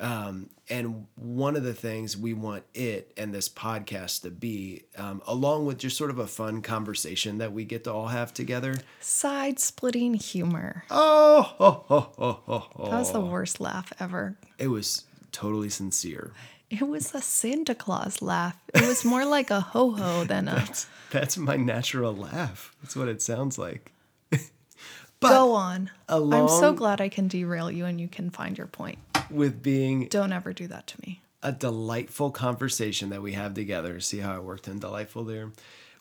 Um, 0.00 0.48
and 0.68 1.06
one 1.14 1.56
of 1.56 1.62
the 1.62 1.74
things 1.74 2.16
we 2.16 2.32
want 2.34 2.64
it 2.74 3.12
and 3.16 3.32
this 3.34 3.48
podcast 3.48 4.22
to 4.22 4.30
be, 4.30 4.84
um, 4.96 5.22
along 5.26 5.66
with 5.66 5.78
just 5.78 5.96
sort 5.96 6.10
of 6.10 6.18
a 6.18 6.26
fun 6.26 6.62
conversation 6.62 7.38
that 7.38 7.52
we 7.52 7.64
get 7.64 7.84
to 7.84 7.92
all 7.92 8.08
have 8.08 8.32
together. 8.34 8.74
Side 9.00 9.60
splitting 9.60 10.14
humor. 10.14 10.84
Oh, 10.90 11.42
ho, 11.42 11.84
ho, 11.86 12.12
ho, 12.18 12.42
ho, 12.46 12.58
ho. 12.74 12.90
That 12.90 12.98
was 12.98 13.12
the 13.12 13.20
worst 13.20 13.60
laugh 13.60 13.92
ever. 14.00 14.36
it 14.58 14.68
was 14.68 15.04
totally 15.32 15.68
sincere. 15.68 16.32
It 16.70 16.88
was 16.88 17.14
a 17.14 17.20
Santa 17.20 17.74
Claus 17.74 18.20
laugh. 18.22 18.56
It 18.74 18.86
was 18.86 19.04
more 19.04 19.24
like 19.24 19.50
a 19.50 19.60
ho 19.60 19.92
ho 19.92 20.24
than 20.24 20.48
a 20.48 20.64
That's 21.10 21.36
my 21.36 21.56
natural 21.56 22.14
laugh. 22.14 22.74
That's 22.82 22.96
what 22.96 23.08
it 23.08 23.22
sounds 23.22 23.58
like. 23.58 23.92
but 24.30 25.28
go 25.28 25.52
on. 25.52 25.90
I'm 26.08 26.48
so 26.48 26.72
glad 26.72 27.00
I 27.00 27.08
can 27.08 27.28
derail 27.28 27.70
you 27.70 27.84
and 27.84 28.00
you 28.00 28.08
can 28.08 28.30
find 28.30 28.58
your 28.58 28.66
point. 28.66 28.98
with 29.30 29.62
being 29.62 30.08
Don't 30.08 30.32
ever 30.32 30.52
do 30.52 30.66
that 30.68 30.86
to 30.88 31.00
me. 31.02 31.20
a 31.42 31.52
delightful 31.52 32.30
conversation 32.30 33.10
that 33.10 33.22
we 33.22 33.32
have 33.34 33.54
together, 33.54 34.00
see 34.00 34.18
how 34.18 34.36
it 34.36 34.42
worked 34.42 34.66
in 34.66 34.78
delightful 34.80 35.24
there. 35.24 35.52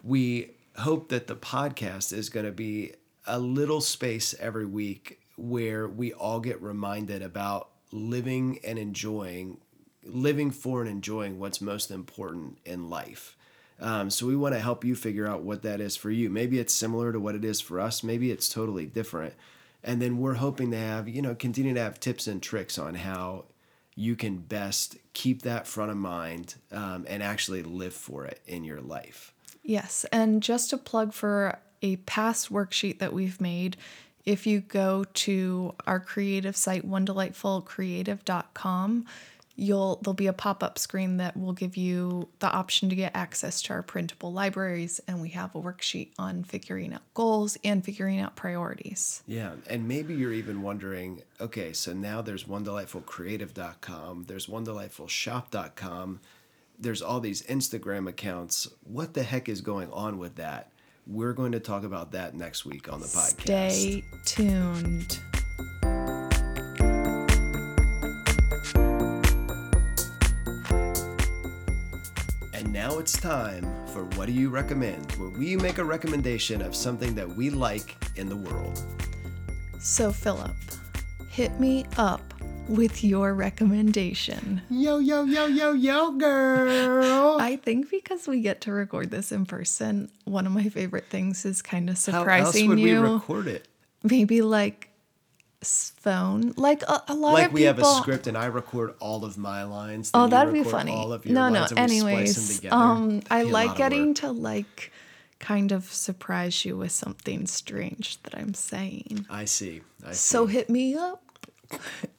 We 0.02 0.52
hope 0.78 1.10
that 1.10 1.28
the 1.28 1.36
podcast 1.36 2.12
is 2.14 2.30
going 2.30 2.46
to 2.46 2.52
be 2.52 2.94
a 3.28 3.38
little 3.40 3.82
space 3.82 4.34
every 4.40 4.66
week 4.66 5.20
where 5.38 5.88
we 5.88 6.14
all 6.14 6.40
get 6.40 6.62
reminded 6.62 7.22
about 7.22 7.70
living 7.92 8.60
and 8.66 8.78
enjoying, 8.80 9.60
living 10.06 10.52
for 10.52 10.82
and 10.82 10.90
enjoying 10.90 11.40
what's 11.40 11.62
most 11.62 11.92
important 11.92 12.58
in 12.66 12.90
life. 12.90 13.38
Um, 13.80 14.10
so 14.10 14.26
we 14.26 14.36
want 14.36 14.56
to 14.56 14.60
help 14.60 14.84
you 14.84 14.96
figure 14.96 15.28
out 15.28 15.44
what 15.44 15.62
that 15.64 15.82
is 15.82 15.96
for 15.96 16.12
you. 16.12 16.30
Maybe 16.30 16.60
it's 16.60 16.74
similar 16.74 17.12
to 17.12 17.20
what 17.20 17.36
it 17.36 17.44
is 17.44 17.60
for 17.60 17.80
us. 17.80 18.04
Maybe 18.04 18.32
it's 18.32 18.50
totally 18.50 18.86
different. 18.86 19.34
And 19.84 20.02
then 20.02 20.18
we're 20.18 20.36
hoping 20.36 20.72
to 20.72 20.78
have, 20.78 21.10
you 21.10 21.22
know, 21.22 21.36
continue 21.36 21.74
to 21.74 21.82
have 21.82 22.00
tips 22.00 22.28
and 22.28 22.42
tricks 22.42 22.80
on 22.80 22.96
how 22.96 23.46
you 23.96 24.16
can 24.16 24.38
best 24.38 24.98
keep 25.14 25.44
that 25.44 25.68
front 25.68 25.92
of 25.92 25.98
mind 25.98 26.56
um, 26.72 27.06
and 27.08 27.22
actually 27.22 27.62
live 27.64 27.94
for 27.94 28.26
it 28.26 28.40
in 28.48 28.64
your 28.64 28.82
life. 28.82 29.34
Yes. 29.62 30.06
And 30.12 30.42
just 30.42 30.74
a 30.74 30.78
plug 30.78 31.14
for 31.14 31.60
a 31.82 31.98
past 31.98 32.50
worksheet 32.52 32.98
that 33.00 33.14
we've 33.14 33.42
made. 33.42 33.78
If 34.26 34.48
you 34.48 34.62
go 34.62 35.04
to 35.04 35.76
our 35.86 36.00
creative 36.00 36.56
site, 36.56 36.90
onedelightfulcreative.com, 36.90 39.06
you'll 39.56 39.98
there'll 39.98 40.14
be 40.14 40.28
a 40.28 40.34
pop-up 40.34 40.80
screen 40.80 41.18
that 41.18 41.38
will 41.38 41.54
give 41.54 41.78
you 41.78 42.28
the 42.40 42.52
option 42.52 42.90
to 42.90 42.96
get 42.96 43.12
access 43.16 43.62
to 43.62 43.74
our 43.74 43.84
printable 43.84 44.34
libraries 44.34 45.00
and 45.08 45.22
we 45.22 45.30
have 45.30 45.54
a 45.56 45.62
worksheet 45.62 46.10
on 46.18 46.44
figuring 46.44 46.94
out 46.94 47.02
goals 47.14 47.58
and 47.64 47.86
figuring 47.86 48.20
out 48.20 48.36
priorities. 48.36 49.22
Yeah, 49.28 49.54
and 49.70 49.88
maybe 49.88 50.16
you're 50.16 50.34
even 50.34 50.62
wondering, 50.62 51.22
okay, 51.40 51.74
so 51.74 51.94
now 51.94 52.22
there's 52.22 52.48
one 52.48 52.64
delightful 52.64 53.02
creative.com, 53.02 54.26
there's 54.28 54.50
one 54.50 54.64
delightful 54.64 55.08
shop.com, 55.08 56.20
there's 56.80 57.02
all 57.02 57.20
these 57.20 57.44
Instagram 57.44 58.10
accounts. 58.10 58.68
What 58.84 59.14
the 59.14 59.24
heck 59.24 59.48
is 59.48 59.62
going 59.62 59.92
on 59.92 60.18
with 60.18 60.36
that? 60.36 60.72
We're 61.06 61.34
going 61.34 61.52
to 61.52 61.60
talk 61.60 61.84
about 61.84 62.14
that 62.14 62.34
next 62.34 62.66
week 62.66 62.92
on 62.92 63.02
the 63.02 63.08
podcast. 63.08 63.72
Stay 63.72 64.04
tuned. 64.26 65.20
Now 72.84 73.00
it's 73.00 73.14
time 73.14 73.64
for 73.94 74.04
What 74.18 74.26
Do 74.26 74.34
You 74.34 74.50
Recommend, 74.50 75.14
where 75.14 75.30
we 75.30 75.56
make 75.56 75.78
a 75.78 75.86
recommendation 75.86 76.62
of 76.62 76.76
something 76.76 77.16
that 77.16 77.30
we 77.30 77.50
like 77.50 77.96
in 78.18 78.28
the 78.28 78.36
world. 78.36 78.78
So, 79.80 80.12
Philip, 80.12 80.54
hit 81.30 81.58
me 81.62 81.86
up 81.96 82.34
with 82.68 83.02
your 83.02 83.36
recommendation. 83.36 84.62
Yo, 84.70 84.98
yo, 85.00 85.24
yo, 85.24 85.46
yo, 85.46 85.72
yo, 85.72 86.12
girl. 86.12 87.38
I 87.40 87.56
think 87.56 87.90
because 87.90 88.28
we 88.28 88.42
get 88.42 88.60
to 88.62 88.74
record 88.74 89.12
this 89.12 89.32
in 89.32 89.46
person, 89.46 90.12
one 90.26 90.46
of 90.46 90.52
my 90.52 90.68
favorite 90.68 91.06
things 91.06 91.46
is 91.46 91.62
kind 91.62 91.90
of 91.90 91.98
surprising 91.98 92.28
How 92.28 92.36
else 92.48 92.48
surprising 92.50 92.68
would 92.70 92.80
you. 92.80 93.02
we 93.02 93.10
record 93.14 93.48
it? 93.48 93.66
Maybe 94.04 94.42
like 94.42 94.90
s- 94.90 94.93
phone, 95.64 96.54
like 96.58 96.84
a, 96.84 97.04
a 97.08 97.14
lot 97.16 97.34
Like 97.34 97.46
of 97.48 97.52
people. 97.52 97.52
Like 97.52 97.54
we 97.54 97.62
have 97.64 97.80
a 97.80 97.86
script 98.02 98.28
and 98.28 98.38
I 98.38 98.46
record 98.46 98.94
all 99.00 99.24
of 99.26 99.38
my 99.38 99.64
lines. 99.64 100.12
Oh, 100.14 100.28
that'd 100.28 100.54
be 100.54 100.64
funny. 100.64 100.92
All 100.94 101.12
of 101.14 101.26
your 101.26 101.34
No, 101.36 101.50
no. 101.50 101.60
lines 101.62 101.72
and 101.74 101.90
we 101.92 102.00
splice 102.00 102.60
them 102.60 102.72
Anyways, 102.72 102.72
um, 102.72 103.22
I 103.30 103.44
Be 103.44 103.50
a 103.50 103.52
lot 103.52 103.68
like 103.68 103.78
getting 103.78 104.14
to 104.16 104.32
like 104.32 104.92
kind 105.40 105.72
of 105.72 105.86
surprise 105.92 106.64
you 106.66 106.78
with 106.78 106.92
something 106.92 107.46
strange 107.48 108.22
that 108.24 108.36
I'm 108.38 108.54
saying. 108.54 109.26
I 109.30 109.46
see. 109.46 109.82
I 110.06 110.12
see. 110.12 110.16
So 110.16 110.46
hit 110.46 110.70
me 110.70 110.96
up, 110.96 111.22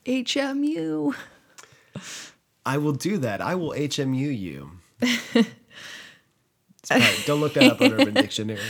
HMU. 0.04 1.14
I 2.66 2.78
will 2.78 2.92
do 2.92 3.18
that. 3.18 3.40
I 3.40 3.54
will 3.54 3.70
HMU 3.70 4.38
you. 4.38 4.70
Probably- 6.86 7.06
don't 7.26 7.40
look 7.40 7.54
that 7.54 7.72
up 7.72 7.80
on 7.80 7.92
Urban 7.92 8.14
Dictionary. 8.14 8.60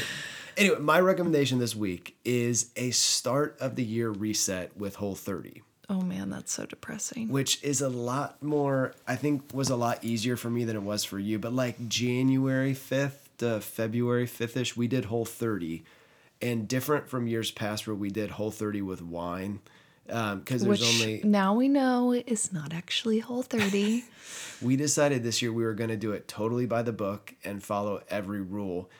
Anyway, 0.56 0.78
my 0.78 1.00
recommendation 1.00 1.58
this 1.58 1.74
week 1.74 2.16
is 2.24 2.70
a 2.76 2.90
start 2.90 3.56
of 3.60 3.76
the 3.76 3.82
year 3.84 4.10
reset 4.10 4.76
with 4.76 4.96
Whole 4.96 5.14
30, 5.14 5.62
Oh 5.90 6.00
man, 6.00 6.30
that's 6.30 6.52
so 6.52 6.64
depressing. 6.66 7.28
which 7.28 7.62
is 7.62 7.80
a 7.80 7.88
lot 7.88 8.42
more, 8.42 8.94
I 9.06 9.16
think, 9.16 9.42
was 9.52 9.68
a 9.70 9.76
lot 9.76 10.02
easier 10.04 10.36
for 10.36 10.48
me 10.50 10.64
than 10.64 10.76
it 10.76 10.82
was 10.82 11.04
for 11.04 11.18
you. 11.18 11.38
But 11.38 11.52
like 11.52 11.88
January 11.88 12.72
5th 12.74 13.12
to 13.38 13.60
February 13.60 14.26
5th 14.26 14.56
ish, 14.56 14.76
we 14.76 14.86
did 14.88 15.06
Whole 15.06 15.24
30. 15.24 15.84
And 16.40 16.68
different 16.68 17.08
from 17.08 17.26
years 17.26 17.50
past 17.50 17.86
where 17.86 17.96
we 17.96 18.10
did 18.10 18.30
Whole 18.30 18.50
30 18.50 18.82
with 18.82 19.02
wine. 19.02 19.60
Um, 20.10 20.40
because 20.40 20.62
there's 20.62 20.80
Which 20.80 21.02
only 21.02 21.20
now 21.24 21.54
we 21.54 21.66
know 21.68 22.12
is 22.12 22.52
not 22.52 22.74
actually 22.74 23.20
Whole 23.20 23.42
30. 23.42 24.04
we 24.62 24.76
decided 24.76 25.22
this 25.22 25.40
year 25.42 25.52
we 25.52 25.64
were 25.64 25.74
going 25.74 25.90
to 25.90 25.96
do 25.96 26.12
it 26.12 26.28
totally 26.28 26.66
by 26.66 26.82
the 26.82 26.92
book 26.92 27.34
and 27.42 27.62
follow 27.62 28.02
every 28.08 28.42
rule. 28.42 28.90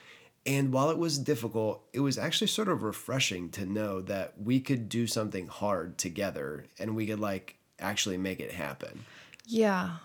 And 0.45 0.71
while 0.71 0.91
it 0.91 0.97
was 0.97 1.17
difficult, 1.17 1.83
it 1.91 2.01
was 2.01 2.17
actually 2.17 2.47
sort 2.47 2.67
of 2.67 2.83
refreshing 2.83 3.49
to 3.51 3.65
know 3.65 4.01
that 4.01 4.33
we 4.39 4.59
could 4.59 4.89
do 4.89 5.07
something 5.07 5.47
hard 5.47 5.97
together 5.97 6.65
and 6.77 6.95
we 6.95 7.07
could 7.07 7.19
like 7.19 7.57
actually 7.79 8.17
make 8.17 8.39
it 8.39 8.51
happen. 8.51 9.05
yeah, 9.45 9.97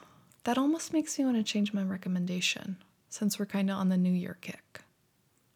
that 0.44 0.56
almost 0.56 0.92
makes 0.92 1.18
me 1.18 1.24
want 1.24 1.36
to 1.36 1.42
change 1.42 1.74
my 1.74 1.82
recommendation 1.82 2.78
since 3.10 3.38
we're 3.38 3.46
kind 3.46 3.70
of 3.70 3.76
on 3.76 3.90
the 3.90 3.96
New 3.98 4.12
Year 4.12 4.38
kick. 4.40 4.80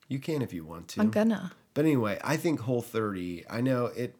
You 0.09 0.18
can 0.18 0.42
if 0.42 0.53
you 0.53 0.64
want 0.64 0.88
to. 0.88 1.01
I'm 1.01 1.11
gonna. 1.11 1.53
But 1.73 1.87
anyway, 1.87 2.20
I 2.23 2.37
think 2.37 2.61
Whole 2.61 2.83
30, 2.83 3.44
I 3.49 3.61
know 3.62 3.87
it 3.87 4.14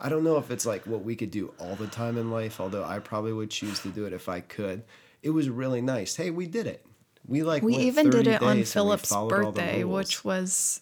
I 0.00 0.08
don't 0.08 0.24
know 0.24 0.38
if 0.38 0.50
it's 0.50 0.64
like 0.64 0.86
what 0.86 1.04
we 1.04 1.14
could 1.14 1.30
do 1.30 1.52
all 1.58 1.76
the 1.76 1.86
time 1.86 2.16
in 2.16 2.30
life, 2.30 2.58
although 2.58 2.84
I 2.84 2.98
probably 3.00 3.34
would 3.34 3.50
choose 3.50 3.80
to 3.80 3.88
do 3.88 4.06
it 4.06 4.14
if 4.14 4.28
I 4.28 4.40
could. 4.40 4.82
It 5.22 5.30
was 5.30 5.50
really 5.50 5.82
nice. 5.82 6.16
Hey, 6.16 6.30
we 6.30 6.46
did 6.46 6.66
it. 6.66 6.84
We 7.26 7.42
like 7.42 7.62
We 7.62 7.76
even 7.76 8.10
did 8.10 8.26
it 8.26 8.42
on 8.42 8.56
days 8.56 8.74
and 8.74 8.84
we 8.84 8.88
Philip's 8.90 9.08
followed 9.10 9.32
all 9.32 9.52
the 9.52 9.60
birthday, 9.60 9.84
which 9.84 10.24
was 10.24 10.80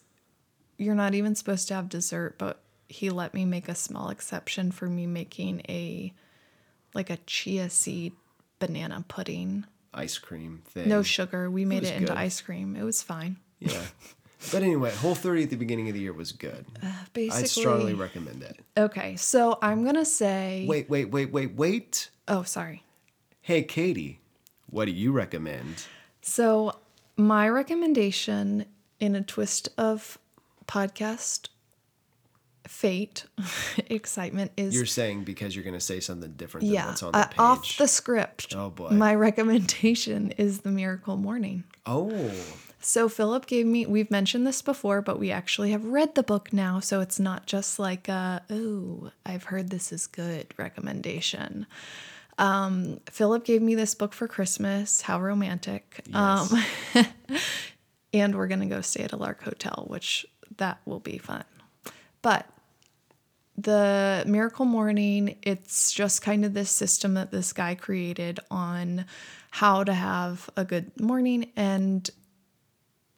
you're 0.77 0.95
not 0.95 1.15
even 1.15 1.35
supposed 1.35 1.69
to 1.69 1.75
have 1.75 1.89
dessert, 1.89 2.37
but 2.39 2.61
he 2.89 3.11
let 3.11 3.35
me 3.35 3.45
make 3.45 3.69
a 3.69 3.75
small 3.75 4.09
exception 4.09 4.71
for 4.73 4.87
me 4.87 5.07
making 5.07 5.63
a 5.69 6.13
like 6.95 7.11
a 7.11 7.19
chia 7.27 7.69
seed 7.69 8.13
banana 8.59 9.05
pudding. 9.09 9.65
ice 9.93 10.19
cream 10.19 10.63
thing. 10.67 10.89
No 10.89 11.03
sugar. 11.03 11.51
We 11.51 11.65
made 11.65 11.81
was 11.81 11.91
it, 11.91 11.97
into 11.97 12.09
good. 12.09 12.17
ice 12.17 12.41
cream. 12.41 12.77
It 12.77 12.85
was 12.85 13.03
fine. 13.03 13.37
Yeah. 13.59 13.83
But 14.53 14.63
anyway, 14.63 14.95
Whole 14.95 15.17
30 15.17 15.43
at 15.43 15.51
the 15.51 15.57
beginning 15.57 15.89
of 15.89 15.95
the 15.95 16.01
year 16.01 16.13
was 16.13 16.31
good. 16.31 16.65
Uh, 16.81 16.93
basically. 17.13 17.43
I'd 17.43 17.49
strongly 17.49 17.95
recommend 17.95 18.43
it. 18.45 18.61
Okay, 18.77 19.17
so 19.17 19.59
I'm 19.61 19.85
gonna 19.85 20.05
say 20.05 20.65
Wait, 20.69 20.89
wait, 20.89 21.07
wait, 21.07 21.33
wait, 21.33 21.55
wait. 21.57 22.11
Oh, 22.29 22.45
sorry. 22.45 22.85
Hey, 23.41 23.65
Katie, 23.65 24.21
what 24.71 24.85
do 24.85 24.93
you 24.93 25.11
recommend? 25.11 25.87
So, 26.29 26.75
my 27.17 27.49
recommendation 27.49 28.67
in 29.01 29.15
a 29.15 29.23
twist 29.23 29.71
of 29.79 30.19
podcast 30.67 31.49
fate, 32.67 33.25
excitement 33.87 34.53
is 34.59 34.75
You're 34.75 34.85
saying 34.85 35.25
because 35.25 35.57
you're 35.57 35.65
going 35.65 35.73
to 35.73 35.81
say 35.81 36.01
something 36.01 36.33
different 36.33 36.67
than 36.67 36.75
yeah, 36.75 36.89
what's 36.89 37.03
on 37.03 37.13
the 37.13 37.19
uh, 37.19 37.31
off 37.39 37.79
the 37.79 37.89
script. 37.89 38.55
Oh, 38.55 38.69
boy. 38.69 38.91
My 38.91 39.15
recommendation 39.29 40.33
is 40.33 40.61
the 40.61 40.71
Miracle 40.71 41.17
Morning. 41.17 41.65
oh, 41.87 42.31
So 42.79 43.09
Philip 43.09 43.47
gave 43.47 43.65
me 43.65 43.87
we've 43.87 44.11
mentioned 44.11 44.47
this 44.47 44.61
before, 44.61 45.01
but 45.01 45.19
we 45.19 45.31
actually 45.31 45.71
have 45.71 45.87
read 45.87 46.15
the 46.15 46.23
book 46.23 46.53
now, 46.53 46.79
so 46.79 47.01
it's 47.01 47.19
not 47.19 47.47
just 47.47 47.79
like 47.79 48.07
a 48.07 48.43
oh, 48.51 49.13
I've 49.25 49.45
heard 49.45 49.71
this 49.71 49.93
is 49.93 50.07
good 50.07 50.53
recommendation. 50.59 51.67
Um, 52.39 53.01
Philip 53.11 53.45
gave 53.45 53.61
me 53.61 53.75
this 53.75 53.95
book 53.95 54.15
for 54.15 54.29
Christmas. 54.29 55.03
How 55.03 55.21
romantic. 55.21 56.01
Um, 56.15 56.49
and 58.13 58.35
we're 58.37 58.47
gonna 58.47 58.67
go 58.67 58.81
stay 58.81 59.03
at 59.03 59.13
a 59.13 59.17
Lark 59.17 59.43
Hotel, 59.43 59.85
which 59.89 60.25
that 60.57 60.81
will 60.87 61.01
be 61.01 61.19
fun. 61.19 61.45
But 62.23 62.49
the 63.57 64.23
Miracle 64.27 64.65
Morning, 64.65 65.37
it's 65.43 65.93
just 65.93 66.23
kind 66.23 66.45
of 66.45 66.55
this 66.55 66.71
system 66.71 67.15
that 67.15 67.33
this 67.33 67.53
guy 67.53 67.75
created 67.75 68.39
on 68.51 69.05
how 69.51 69.83
to 69.83 69.93
have 69.93 70.49
a 70.57 70.65
good 70.65 70.99
morning. 71.01 71.51
And, 71.57 72.09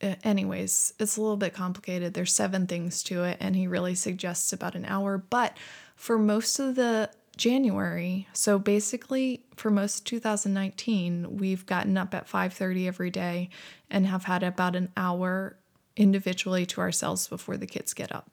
uh, 0.03 0.15
anyways, 0.25 0.95
it's 0.99 1.19
a 1.19 1.21
little 1.21 1.37
bit 1.37 1.53
complicated. 1.53 2.15
There's 2.15 2.35
seven 2.35 2.67
things 2.67 3.03
to 3.05 3.25
it, 3.25 3.37
and 3.39 3.55
he 3.55 3.67
really 3.67 3.95
suggests 3.95 4.53
about 4.53 4.75
an 4.75 4.87
hour. 4.87 5.19
But 5.19 5.59
for 5.95 6.19
most 6.19 6.59
of 6.59 6.75
the 6.75 7.11
January, 7.41 8.29
so 8.33 8.59
basically 8.59 9.45
for 9.57 9.71
most 9.71 10.07
2019, 10.07 11.39
we've 11.39 11.67
gotten 11.67 11.97
up 11.97 12.15
at 12.15 12.29
5:30 12.29 12.87
every 12.87 13.11
day 13.11 13.49
and 13.91 14.07
have 14.07 14.25
had 14.25 14.43
about 14.43 14.77
an 14.77 14.93
hour 14.97 15.57
individually 15.97 16.67
to 16.67 16.81
ourselves 16.81 17.27
before 17.29 17.57
the 17.57 17.67
kids 17.67 17.95
get 17.95 18.15
up 18.15 18.31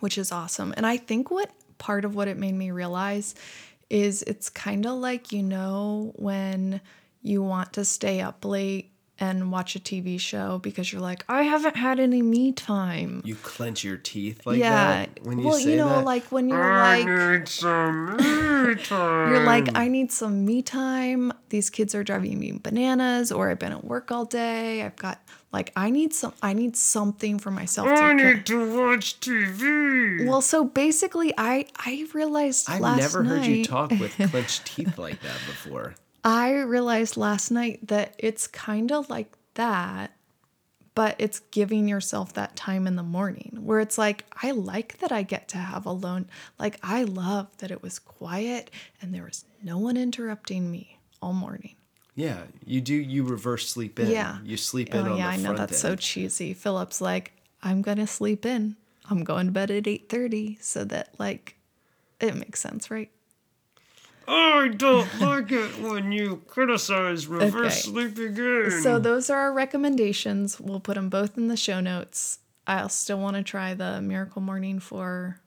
which 0.00 0.18
is 0.18 0.32
awesome. 0.32 0.74
And 0.76 0.86
I 0.86 0.96
think 0.96 1.30
what 1.30 1.50
part 1.78 2.04
of 2.04 2.14
what 2.14 2.28
it 2.28 2.36
made 2.36 2.54
me 2.54 2.70
realize 2.70 3.34
is 3.90 4.22
it's 4.22 4.48
kind 4.48 4.86
of 4.86 4.98
like, 4.98 5.32
you 5.32 5.42
know, 5.42 6.12
when 6.16 6.80
you 7.22 7.42
want 7.42 7.74
to 7.74 7.84
stay 7.84 8.20
up 8.20 8.44
late 8.44 8.91
and 9.22 9.52
watch 9.52 9.76
a 9.76 9.78
TV 9.78 10.18
show 10.18 10.58
because 10.58 10.92
you're 10.92 11.00
like, 11.00 11.24
I 11.28 11.44
haven't 11.44 11.76
had 11.76 12.00
any 12.00 12.22
me 12.22 12.50
time. 12.50 13.22
you 13.24 13.36
clench 13.36 13.84
your 13.84 13.96
teeth 13.96 14.44
like 14.44 14.58
yeah. 14.58 15.06
that 15.06 15.22
when 15.22 15.38
you 15.38 15.46
well, 15.46 15.58
say 15.58 15.70
you 15.70 15.76
know, 15.76 15.90
that? 15.90 16.04
like 16.04 16.24
when 16.32 16.48
you're 16.48 16.58
like, 16.58 17.06
need 17.06 17.48
some 17.48 18.16
me 18.16 18.74
time. 18.82 19.30
you're 19.30 19.44
like, 19.44 19.68
I 19.76 19.86
need 19.86 20.10
some 20.10 20.44
me 20.44 20.60
time. 20.60 21.32
These 21.50 21.70
kids 21.70 21.94
are 21.94 22.02
driving 22.02 22.36
me 22.40 22.58
bananas, 22.60 23.30
or 23.30 23.48
I've 23.48 23.60
been 23.60 23.70
at 23.70 23.84
work 23.84 24.10
all 24.10 24.24
day. 24.24 24.82
I've 24.82 24.96
got 24.96 25.22
like, 25.52 25.70
I 25.76 25.90
need 25.90 26.12
some, 26.12 26.34
I 26.42 26.52
need 26.52 26.76
something 26.76 27.38
for 27.38 27.52
myself 27.52 27.86
to. 27.86 27.94
I 27.94 28.14
care- 28.16 28.34
need 28.34 28.46
to 28.46 28.76
watch 28.76 29.20
TV. 29.20 30.26
Well, 30.26 30.42
so 30.42 30.64
basically, 30.64 31.32
I 31.38 31.66
I 31.76 32.08
realized 32.12 32.68
I've 32.68 32.80
last 32.80 32.98
never 32.98 33.22
night. 33.22 33.38
heard 33.38 33.46
you 33.46 33.64
talk 33.64 33.90
with 33.90 34.16
clenched 34.30 34.66
teeth 34.66 34.98
like 34.98 35.20
that 35.22 35.38
before. 35.46 35.94
I 36.24 36.60
realized 36.60 37.16
last 37.16 37.50
night 37.50 37.88
that 37.88 38.14
it's 38.18 38.46
kind 38.46 38.92
of 38.92 39.10
like 39.10 39.32
that, 39.54 40.12
but 40.94 41.16
it's 41.18 41.40
giving 41.50 41.88
yourself 41.88 42.32
that 42.34 42.54
time 42.54 42.86
in 42.86 42.96
the 42.96 43.02
morning 43.02 43.58
where 43.62 43.80
it's 43.80 43.98
like, 43.98 44.24
I 44.42 44.52
like 44.52 44.98
that 44.98 45.10
I 45.10 45.22
get 45.22 45.48
to 45.48 45.58
have 45.58 45.86
alone. 45.86 46.26
Like, 46.58 46.78
I 46.82 47.04
love 47.04 47.48
that 47.58 47.70
it 47.70 47.82
was 47.82 47.98
quiet 47.98 48.70
and 49.00 49.14
there 49.14 49.24
was 49.24 49.44
no 49.62 49.78
one 49.78 49.96
interrupting 49.96 50.70
me 50.70 50.98
all 51.20 51.32
morning. 51.32 51.74
Yeah, 52.14 52.42
you 52.64 52.80
do. 52.80 52.94
You 52.94 53.24
reverse 53.24 53.68
sleep 53.68 53.98
in. 53.98 54.10
Yeah. 54.10 54.38
you 54.44 54.56
sleep 54.56 54.94
in 54.94 55.06
Oh, 55.06 55.16
yeah, 55.16 55.28
I 55.28 55.36
know 55.36 55.54
that's 55.54 55.78
so 55.78 55.96
cheesy. 55.96 56.52
Philip's 56.52 57.00
like, 57.00 57.32
I'm 57.62 57.80
going 57.80 57.96
to 57.98 58.06
sleep 58.06 58.44
in. 58.44 58.76
I'm 59.08 59.24
going 59.24 59.46
to 59.46 59.52
bed 59.52 59.70
at 59.70 59.84
8:30 59.84 60.62
so 60.62 60.84
that 60.84 61.14
like 61.18 61.56
it 62.20 62.36
makes 62.36 62.60
sense, 62.60 62.90
right? 62.90 63.10
I 64.28 64.68
don't 64.68 65.20
like 65.20 65.50
it 65.52 65.78
when 65.80 66.12
you 66.12 66.42
criticize 66.46 67.26
reverse 67.26 67.54
Okay. 67.86 67.90
sleeping 68.14 68.36
in. 68.36 68.82
So 68.82 68.98
those 68.98 69.28
are 69.30 69.38
our 69.38 69.52
recommendations. 69.52 70.60
We'll 70.60 70.80
put 70.80 70.94
them 70.94 71.08
both 71.08 71.36
in 71.36 71.48
the 71.48 71.56
show 71.56 71.80
notes. 71.80 72.38
I'll 72.66 72.88
still 72.88 73.18
want 73.18 73.36
to 73.36 73.42
try 73.42 73.74
the 73.74 74.00
Miracle 74.00 74.40
Morning 74.42 74.78
for 74.78 75.40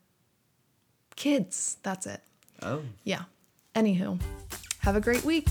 kids. 1.15 1.78
That's 1.84 2.05
it. 2.05 2.21
oh. 2.61 2.82
Yeah. 3.03 3.23
Anywho, 3.76 4.19
have 4.80 4.95
a 4.95 5.01
great 5.01 5.23
week. 5.23 5.47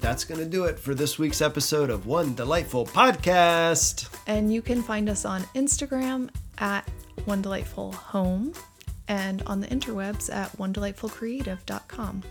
That's 0.00 0.24
going 0.24 0.40
to 0.40 0.46
do 0.46 0.64
it 0.64 0.78
for 0.78 0.94
this 0.94 1.18
week's 1.18 1.40
episode 1.40 1.90
of 1.90 2.06
One 2.06 2.34
Delightful 2.34 2.86
Podcast. 2.86 4.08
And 4.26 4.52
you 4.52 4.60
can 4.62 4.82
find 4.82 5.08
us 5.08 5.24
on 5.24 5.42
Instagram 5.54 6.30
at 6.60 6.88
One 7.24 7.42
Delightful 7.42 7.92
Home 7.92 8.52
and 9.08 9.42
on 9.42 9.60
the 9.60 9.66
interwebs 9.66 10.32
at 10.32 10.56
onedelightfulcreative.com. 10.56 12.22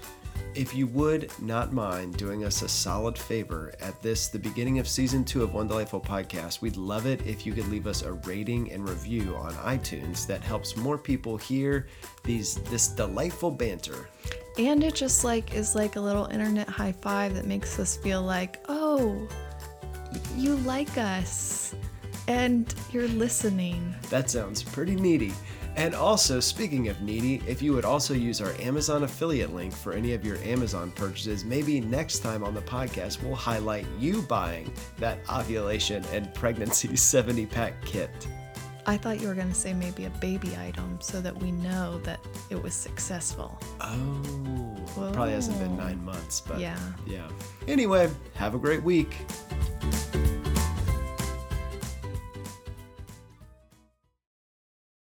If 0.56 0.74
you 0.74 0.88
would 0.88 1.32
not 1.40 1.74
mind 1.74 2.18
doing 2.18 2.44
us 2.44 2.64
a 2.64 2.70
solid 2.70 3.18
favor 3.18 3.74
at 3.80 4.02
this, 4.02 4.30
the 4.30 4.40
beginning 4.40 4.80
of 4.80 4.88
season 4.88 5.24
two 5.24 5.44
of 5.44 5.54
One 5.54 5.68
Delightful 5.68 6.02
Podcast, 6.02 6.62
we'd 6.62 6.76
love 6.76 7.06
it 7.06 7.26
if 7.28 7.46
you 7.46 7.54
could 7.54 7.68
leave 7.68 7.86
us 7.86 8.02
a 8.02 8.14
rating 8.14 8.72
and 8.72 8.88
review 8.88 9.36
on 9.36 9.54
iTunes. 9.54 10.26
That 10.26 10.42
helps 10.42 10.76
more 10.76 10.98
people 10.98 11.38
hear 11.38 11.88
these 12.24 12.56
this 12.56 12.88
delightful 12.88 13.52
banter. 13.52 14.10
And 14.58 14.84
it 14.84 14.96
just 14.96 15.24
like 15.24 15.54
is 15.54 15.76
like 15.76 15.98
a 15.98 16.02
little 16.02 16.26
internet 16.26 16.68
high 16.68 16.94
five 16.94 17.36
that 17.36 17.46
makes 17.46 17.78
us 17.78 17.96
feel 17.96 18.24
like, 18.24 18.60
oh, 18.68 19.28
you 20.36 20.56
like 20.58 20.98
us 20.98 21.76
and 22.30 22.74
you're 22.92 23.08
listening. 23.10 23.94
That 24.10 24.30
sounds 24.30 24.62
pretty 24.64 24.96
needy. 24.96 25.34
And 25.76 25.96
also, 25.96 26.40
speaking 26.40 26.88
of 26.90 27.02
needy, 27.02 27.42
if 27.48 27.62
you 27.62 27.74
would 27.74 27.86
also 27.86 28.14
use 28.14 28.40
our 28.42 28.52
Amazon 28.60 29.04
affiliate 29.04 29.54
link 29.54 29.74
for 29.74 29.94
any 29.94 30.14
of 30.14 30.24
your 30.26 30.38
Amazon 30.38 30.92
purchases, 30.92 31.44
maybe 31.44 31.80
next 31.82 32.20
time 32.20 32.44
on 32.44 32.54
the 32.54 32.62
podcast 32.62 33.24
we'll 33.24 33.36
highlight 33.36 33.86
you 34.00 34.22
buying 34.24 34.72
that 34.98 35.20
ovulation 35.30 36.04
and 36.12 36.32
pregnancy 36.34 36.96
70 36.96 37.46
pack 37.48 37.74
kit. 37.84 38.10
I 38.86 38.98
thought 38.98 39.20
you 39.22 39.28
were 39.28 39.36
going 39.36 39.50
to 39.50 39.56
say 39.56 39.74
maybe 39.74 40.06
a 40.06 40.10
baby 40.12 40.56
item 40.58 40.98
so 41.02 41.22
that 41.22 41.36
we 41.38 41.52
know 41.52 42.00
that 42.00 42.20
it 42.50 42.62
was 42.62 42.74
successful. 42.74 43.60
Oh, 43.82 44.76
probably 45.14 45.34
hasn't 45.34 45.60
been 45.60 45.78
nine 45.78 46.04
months, 46.04 46.42
but 46.42 46.60
Yeah. 46.60 46.78
yeah. 47.08 47.28
Anyway, 47.68 48.10
have 48.36 48.54
a 48.56 48.58
great 48.60 48.84
week. 48.84 49.16